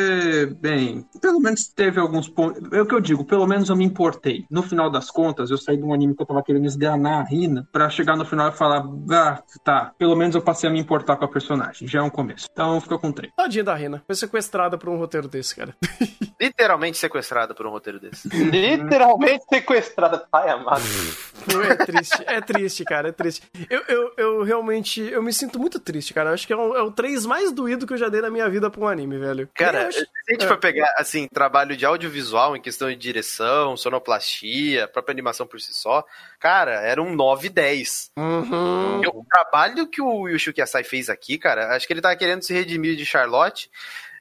[0.60, 2.62] bem, pelo menos teve alguns pontos.
[2.72, 4.44] É o que eu digo, pelo menos eu me importei.
[4.48, 7.24] No final das contas, eu saí de um anime que eu tava querendo esganar a
[7.24, 10.78] Rina pra chegar no final e falar, ah, tá, pelo menos eu passei a me
[10.78, 11.88] importar com a personagem.
[11.88, 12.46] Já é um começo.
[12.52, 13.32] Então fica com três.
[13.36, 14.02] Tadinha da Rena.
[14.06, 15.74] Foi sequestrada por um roteiro desse, cara.
[16.40, 18.28] Literalmente sequestrada por um roteiro desse.
[18.28, 20.82] Literalmente sequestrada, pai amado.
[21.70, 23.42] É triste, é triste, cara, é triste.
[23.70, 26.30] Eu, eu, eu realmente, eu me sinto muito triste, cara.
[26.30, 28.30] Eu acho que é o, é o 3 mais doído que eu já dei na
[28.30, 29.48] minha vida pra um anime, velho.
[29.54, 30.48] Cara, Eu acho- se a gente é.
[30.48, 35.72] for pegar, assim, trabalho de audiovisual em questão de direção, sonoplastia, própria animação por si
[35.74, 36.04] só,
[36.38, 38.10] cara, era um 9 10.
[38.16, 39.00] Uhum.
[39.00, 42.52] O trabalho que o Yushuki Asai fez aqui, cara, acho que ele tava querendo se
[42.52, 43.70] redimir de Charlotte.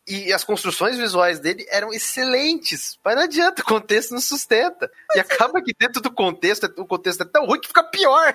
[0.08, 4.89] E as construções visuais dele eram excelentes, mas não adianta, o contexto não sustenta.
[5.16, 8.34] E acaba que dentro do contexto, o contexto é tão ruim que fica pior.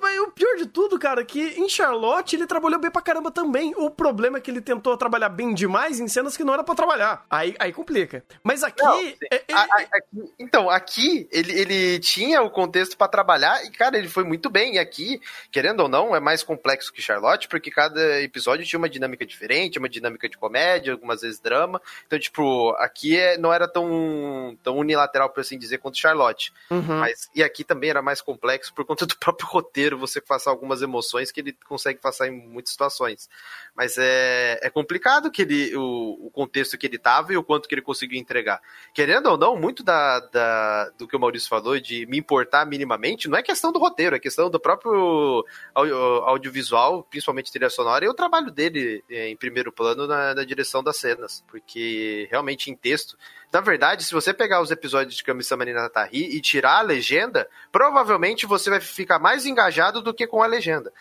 [0.00, 3.30] mas o pior de tudo, cara, é que em Charlotte ele trabalhou bem pra caramba
[3.30, 3.72] também.
[3.76, 6.74] O problema é que ele tentou trabalhar bem demais em cenas que não era pra
[6.74, 7.24] trabalhar.
[7.28, 8.24] Aí, aí complica.
[8.42, 8.82] Mas aqui.
[8.82, 13.64] Não, é- é- A- a- aqui- então, aqui ele, ele tinha o contexto pra trabalhar
[13.64, 14.74] e, cara, ele foi muito bem.
[14.74, 15.20] E aqui,
[15.50, 19.78] querendo ou não, é mais complexo que Charlotte, porque cada episódio tinha uma dinâmica diferente,
[19.78, 21.82] uma dinâmica de comédia, algumas vezes drama.
[22.06, 26.52] Então, tipo, aqui é, não era tão, tão unilateral, por assim dizer, quanto Charlotte.
[26.70, 27.00] Uhum.
[27.00, 30.80] Mas, e aqui também era mais complexo por conta do próprio roteiro, você passar algumas
[30.80, 33.28] emoções que ele consegue passar em muitas situações.
[33.74, 37.68] Mas é, é complicado que ele, o, o contexto que ele tava e o quanto
[37.68, 38.60] que ele conseguiu entregar.
[38.94, 43.28] Querendo ou não, muito da, da- do que o Maurício falou de me importar minimamente,
[43.28, 48.08] não é questão do roteiro, é questão do próprio au- audiovisual, principalmente trilha sonora, e
[48.08, 51.44] o trabalho dele eh, em primeiro plano na, na direção das cenas.
[51.48, 53.18] Porque realmente em texto.
[53.52, 57.48] Na verdade, se você pegar os episódios de Kami-sama ni Natari e tirar a legenda,
[57.72, 60.92] provavelmente você vai ficar mais engajado do que com a legenda.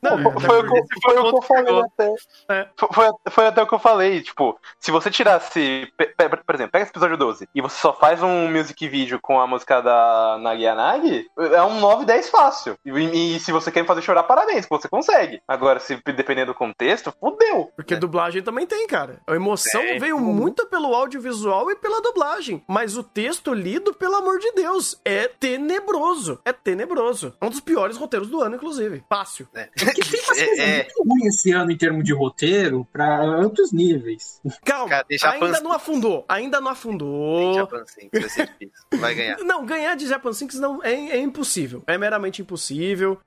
[0.00, 2.14] Não, foi, o que, foi o que eu falei até.
[2.50, 2.68] É.
[2.92, 5.92] Foi, foi- até o que eu falei, tipo, se você tirasse.
[5.96, 9.18] pe- pe- Por exemplo, pega esse episódio 12 e você só faz um music video
[9.20, 12.76] com a música da Nagi Yanagi, é um 9, 10 fácil.
[12.84, 15.42] E, e se você quer me fazer chorar, parabéns, você consegue.
[15.48, 17.72] Agora, se dependendo do contexto, fudeu.
[17.74, 19.20] Porque dublagem também tem, cara.
[19.26, 19.98] A emoção Tem.
[19.98, 22.62] veio muito pelo audiovisual e pela dublagem.
[22.66, 26.40] Mas o texto lido, pelo amor de Deus, é tenebroso.
[26.44, 27.34] É tenebroso.
[27.40, 29.04] É um dos piores roteiros do ano, inclusive.
[29.08, 29.46] Fácil.
[29.52, 29.68] né?
[29.78, 30.76] Porque tem umas É, coisas é.
[30.76, 34.40] muito ruins esse ano em termos de roteiro pra altos níveis.
[34.64, 36.24] Calma, Cara, deixa a ainda não afundou.
[36.28, 37.54] Ainda não afundou.
[37.54, 38.72] Japan vai ser difícil.
[38.98, 39.38] Vai ganhar.
[39.38, 41.82] Não, ganhar de Japan Sinks não, é, é impossível.
[41.86, 43.18] É meramente impossível.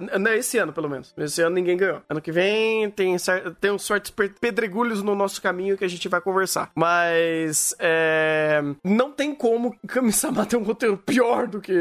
[0.00, 1.12] N- esse ano, pelo menos.
[1.16, 2.02] Esse ano ninguém ganhou.
[2.08, 3.16] Ano que vem tem,
[3.60, 6.70] tem uns per- pedregulhos no nosso caminho que a gente vai conversar.
[6.74, 11.72] Mas é, não tem como Kami-sama ter um roteiro pior do que,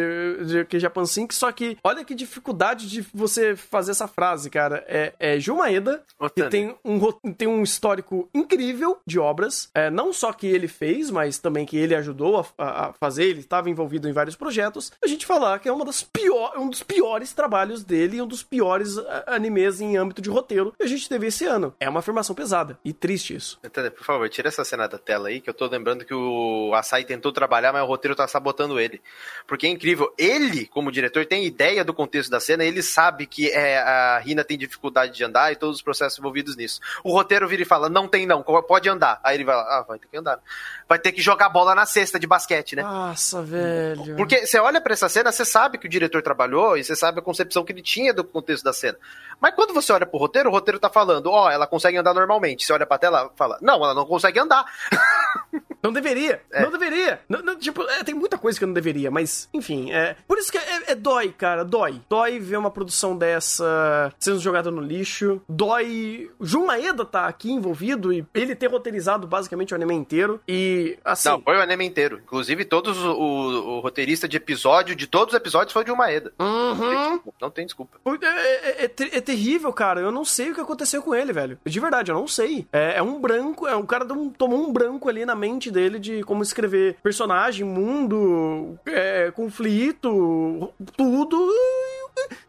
[0.45, 1.37] de, que Japan Sinks.
[1.37, 4.83] Só que olha que dificuldade de você fazer essa frase, cara.
[4.87, 6.49] É, é Jun Maeda, que Otani.
[6.49, 9.69] tem um, tem um histórico incrível de obras.
[9.73, 13.39] É, não só que ele fez, mas também que ele ajudou a, a- fazer, ele
[13.39, 14.91] estava envolvido em vários projetos.
[15.03, 18.27] A gente falar que é uma das pior, um dos piores trabalhos dele e um
[18.27, 21.73] dos piores a- animes em âmbito de roteiro que a gente teve esse ano.
[21.79, 23.59] É uma afirmação pesada e triste isso.
[23.63, 23.91] Entendeu?
[23.91, 27.03] Por favor, tira essa cena da tela aí, que eu tô lembrando que o Asai
[27.03, 29.01] tentou trabalhar, mas o roteiro tá sabotando ele.
[29.45, 30.13] Porque é incrível.
[30.17, 34.43] Ele, como diretor, tem ideia do contexto da cena, ele sabe que é, a Rina
[34.43, 36.79] tem dificuldade de andar e todos os processos envolvidos nisso.
[37.03, 39.19] O roteiro vira e fala: não tem não, pode andar.
[39.23, 40.39] Aí ele vai lá, ah, vai ter que andar.
[40.87, 42.83] Vai ter que jogar bola na cesta de basquete, né?
[42.83, 44.15] Nossa, velho.
[44.15, 47.19] Porque você olha pra essa cena, você sabe que o diretor trabalhou e você sabe
[47.19, 48.97] a concepção que ele tinha do contexto da cena.
[49.39, 52.65] Mas quando você olha pro roteiro, o roteiro tá falando, ó, ela consegue andar normalmente.
[52.65, 54.65] Você olha pra tela, fala, não, ela não consegue andar.
[55.83, 56.41] Não deveria.
[56.51, 56.61] É.
[56.61, 57.19] Não deveria.
[57.29, 60.15] Não- não, tipo, é, tem muita coisa que eu não deveria, mas, enfim, é.
[60.27, 61.63] Por isso que é, é dói, cara.
[61.63, 62.01] Dói.
[62.09, 65.41] Dói ver uma produção dessa sendo jogada no lixo.
[65.47, 66.29] Dói.
[66.41, 70.39] Jun Maeda tá aqui envolvido e ele ter roteirizado basicamente o anime inteiro.
[70.47, 71.29] E, assim.
[71.29, 72.19] Não, foi o anime inteiro.
[72.23, 76.31] Inclusive, todos o, o- roteirista de episódio, de todos os episódios, foi de uma Maeda.
[76.39, 77.19] Uhum.
[77.41, 77.97] Não tem desculpa.
[78.21, 79.99] É, é- é é terrível, cara.
[79.99, 81.57] Eu não sei o que aconteceu com ele, velho.
[81.65, 82.67] De verdade, eu não sei.
[82.71, 85.99] É, é um branco, é um cara um- tomou um branco ali na mente dele
[85.99, 91.37] de como escrever personagem, mundo, é, conflito, tudo.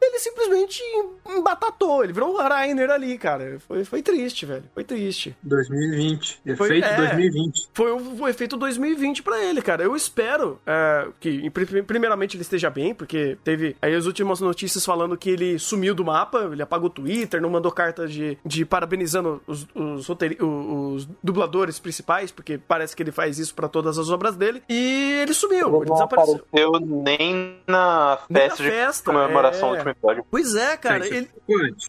[0.01, 0.83] Ele simplesmente
[1.29, 2.03] embatatou.
[2.05, 3.59] Ele virou um Rainer ali, cara.
[3.67, 4.65] Foi, foi triste, velho.
[4.75, 5.37] Foi triste.
[5.43, 6.41] 2020.
[6.57, 6.97] Foi- Efeito é.
[6.97, 7.69] 2020.
[7.75, 9.83] Foi o, o efeito 2020 pra ele, cara.
[9.83, 14.85] Eu espero é, que, pri- primeiramente, ele esteja bem, porque teve aí as últimas notícias
[14.85, 18.65] falando que ele sumiu do mapa, ele apagou o Twitter, não mandou carta de, de
[18.65, 24.09] parabenizando os, os, os dubladores principais, porque parece que ele faz isso pra todas as
[24.11, 24.63] obras dele.
[24.69, 26.35] E ele sumiu, ele desapareceu.
[26.37, 29.58] apareceu nem na Nem na festa de festa, comemoração é.
[29.67, 30.25] Do último episódio.
[30.31, 31.05] Pois é, cara.
[31.05, 31.31] Isso é Ele.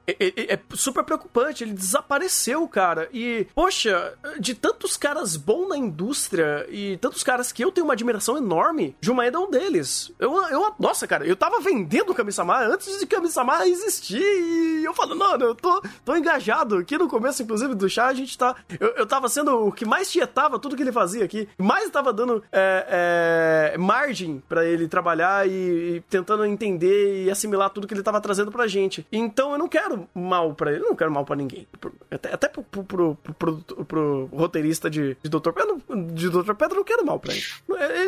[0.07, 3.09] É, é- é super preocupante, ele desapareceu, cara.
[3.13, 7.93] E, poxa, de tantos caras bons na indústria e tantos caras que eu tenho uma
[7.93, 10.11] admiração enorme, Jumaeda é um deles.
[10.17, 15.13] Eu, eu, nossa, cara, eu tava vendendo Kami-sama antes de Kami-sama existir e eu falo,
[15.15, 16.77] não, eu tô, tô engajado.
[16.77, 18.55] Aqui no começo, inclusive, do chá, a gente tá.
[18.79, 22.13] Eu, eu tava sendo o que mais tietava tudo que ele fazia aqui, mais tava
[22.13, 25.51] dando é, é, margem pra ele trabalhar e,
[25.97, 29.05] e tentando entender e assimilar tudo que ele tava trazendo pra gente.
[29.11, 31.67] Então eu não quero mal pra ele, não quero mal pra ninguém.
[32.11, 35.51] Até, até pro, pro, pro, pro- roteirista de, de Dr.
[35.51, 35.81] Pedro,
[36.13, 36.53] de Dr.
[36.53, 37.43] Pedro, não quero mal pra ele.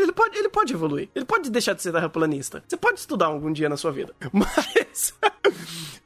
[0.04, 2.64] Ele pode, ele pode evoluir, ele pode deixar de ser terraplanista.
[2.68, 4.14] Você pode estudar algum dia na sua vida.
[4.32, 5.16] Mas.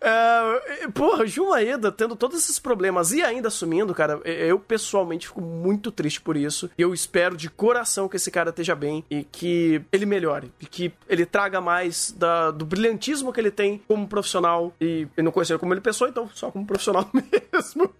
[0.01, 5.41] É, porra, Jun Maeda tendo todos esses problemas e ainda assumindo, cara, eu pessoalmente fico
[5.41, 6.69] muito triste por isso.
[6.77, 10.51] Eu espero de coração que esse cara esteja bem e que ele melhore.
[10.61, 14.73] E que ele traga mais da, do brilhantismo que ele tem como profissional.
[14.81, 17.93] E eu não conheço ele como ele pessoa, então só como profissional mesmo.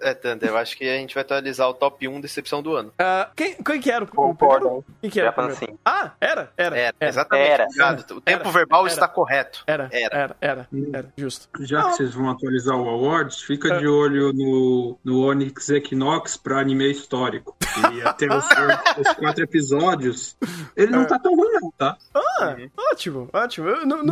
[0.00, 2.90] é, Tanda, eu acho que a gente vai atualizar o top 1 decepção do ano.
[2.90, 4.84] Uh, quem, quem que era o Concordo.
[5.00, 5.30] Quem que era?
[5.30, 5.66] Assim.
[5.84, 6.52] Ah, era?
[6.56, 6.76] Era.
[6.76, 7.10] Era, era.
[7.10, 7.50] exatamente.
[7.50, 7.66] Era.
[8.12, 9.64] O tempo era, verbal era, está correto.
[9.66, 11.48] Era, era, era, era, era, justo.
[11.60, 13.78] Já que vocês vão atualizar o Awards, fica é.
[13.78, 17.56] de olho no, no Onyx Equinox pra anime histórico.
[17.92, 18.44] E até os,
[18.98, 20.36] os, quatro episódios,
[20.76, 21.96] ele não tá tão ruim não, tá?
[22.14, 22.56] Ah,
[22.92, 23.68] ótimo, ótimo.
[23.68, 24.02] Eu, não,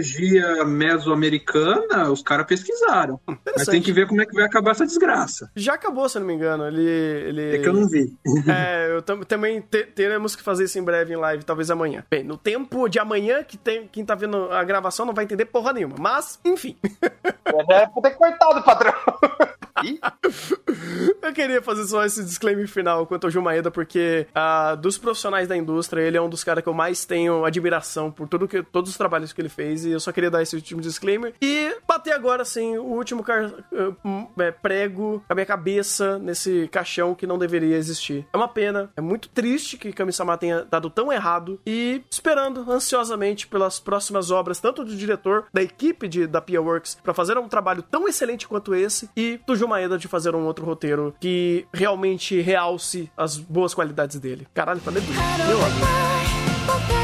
[0.00, 3.20] Mitologia mesoamericana, os caras pesquisaram.
[3.26, 5.50] Mas tem que ver como é que vai acabar essa desgraça.
[5.54, 6.66] Já acabou, se eu não me engano.
[6.66, 7.56] Ele, ele...
[7.56, 8.12] É que eu não vi.
[8.48, 12.04] É, eu também te teremos que fazer isso em breve em live, talvez amanhã.
[12.10, 15.44] Bem, no tempo de amanhã, que tem, quem tá vendo a gravação não vai entender
[15.46, 15.96] porra nenhuma.
[15.98, 16.76] Mas, enfim.
[17.68, 18.94] Já é ter cortado, patrão.
[21.22, 25.48] eu queria fazer só esse disclaimer final quanto ao Gil Maeda, porque uh, dos profissionais
[25.48, 28.62] da indústria, ele é um dos caras que eu mais tenho admiração por tudo que,
[28.62, 31.34] todos os trabalhos que ele fez, e eu só queria dar esse último disclaimer.
[31.40, 33.52] E bater agora, assim, o último car...
[33.72, 34.30] uh,
[34.62, 38.26] prego a minha cabeça nesse caixão que não deveria existir.
[38.32, 43.46] É uma pena, é muito triste que Kami-sama tenha dado tão errado, e esperando ansiosamente
[43.46, 47.48] pelas próximas obras, tanto do diretor, da equipe de, da Pia Works, pra fazer um
[47.48, 51.66] trabalho tão excelente quanto esse, e do Gil Maeda de fazer um outro roteiro que
[51.72, 54.46] realmente realce as boas qualidades dele.
[54.52, 55.22] Caralho, tá falei bonito.
[55.46, 56.99] Meu amor.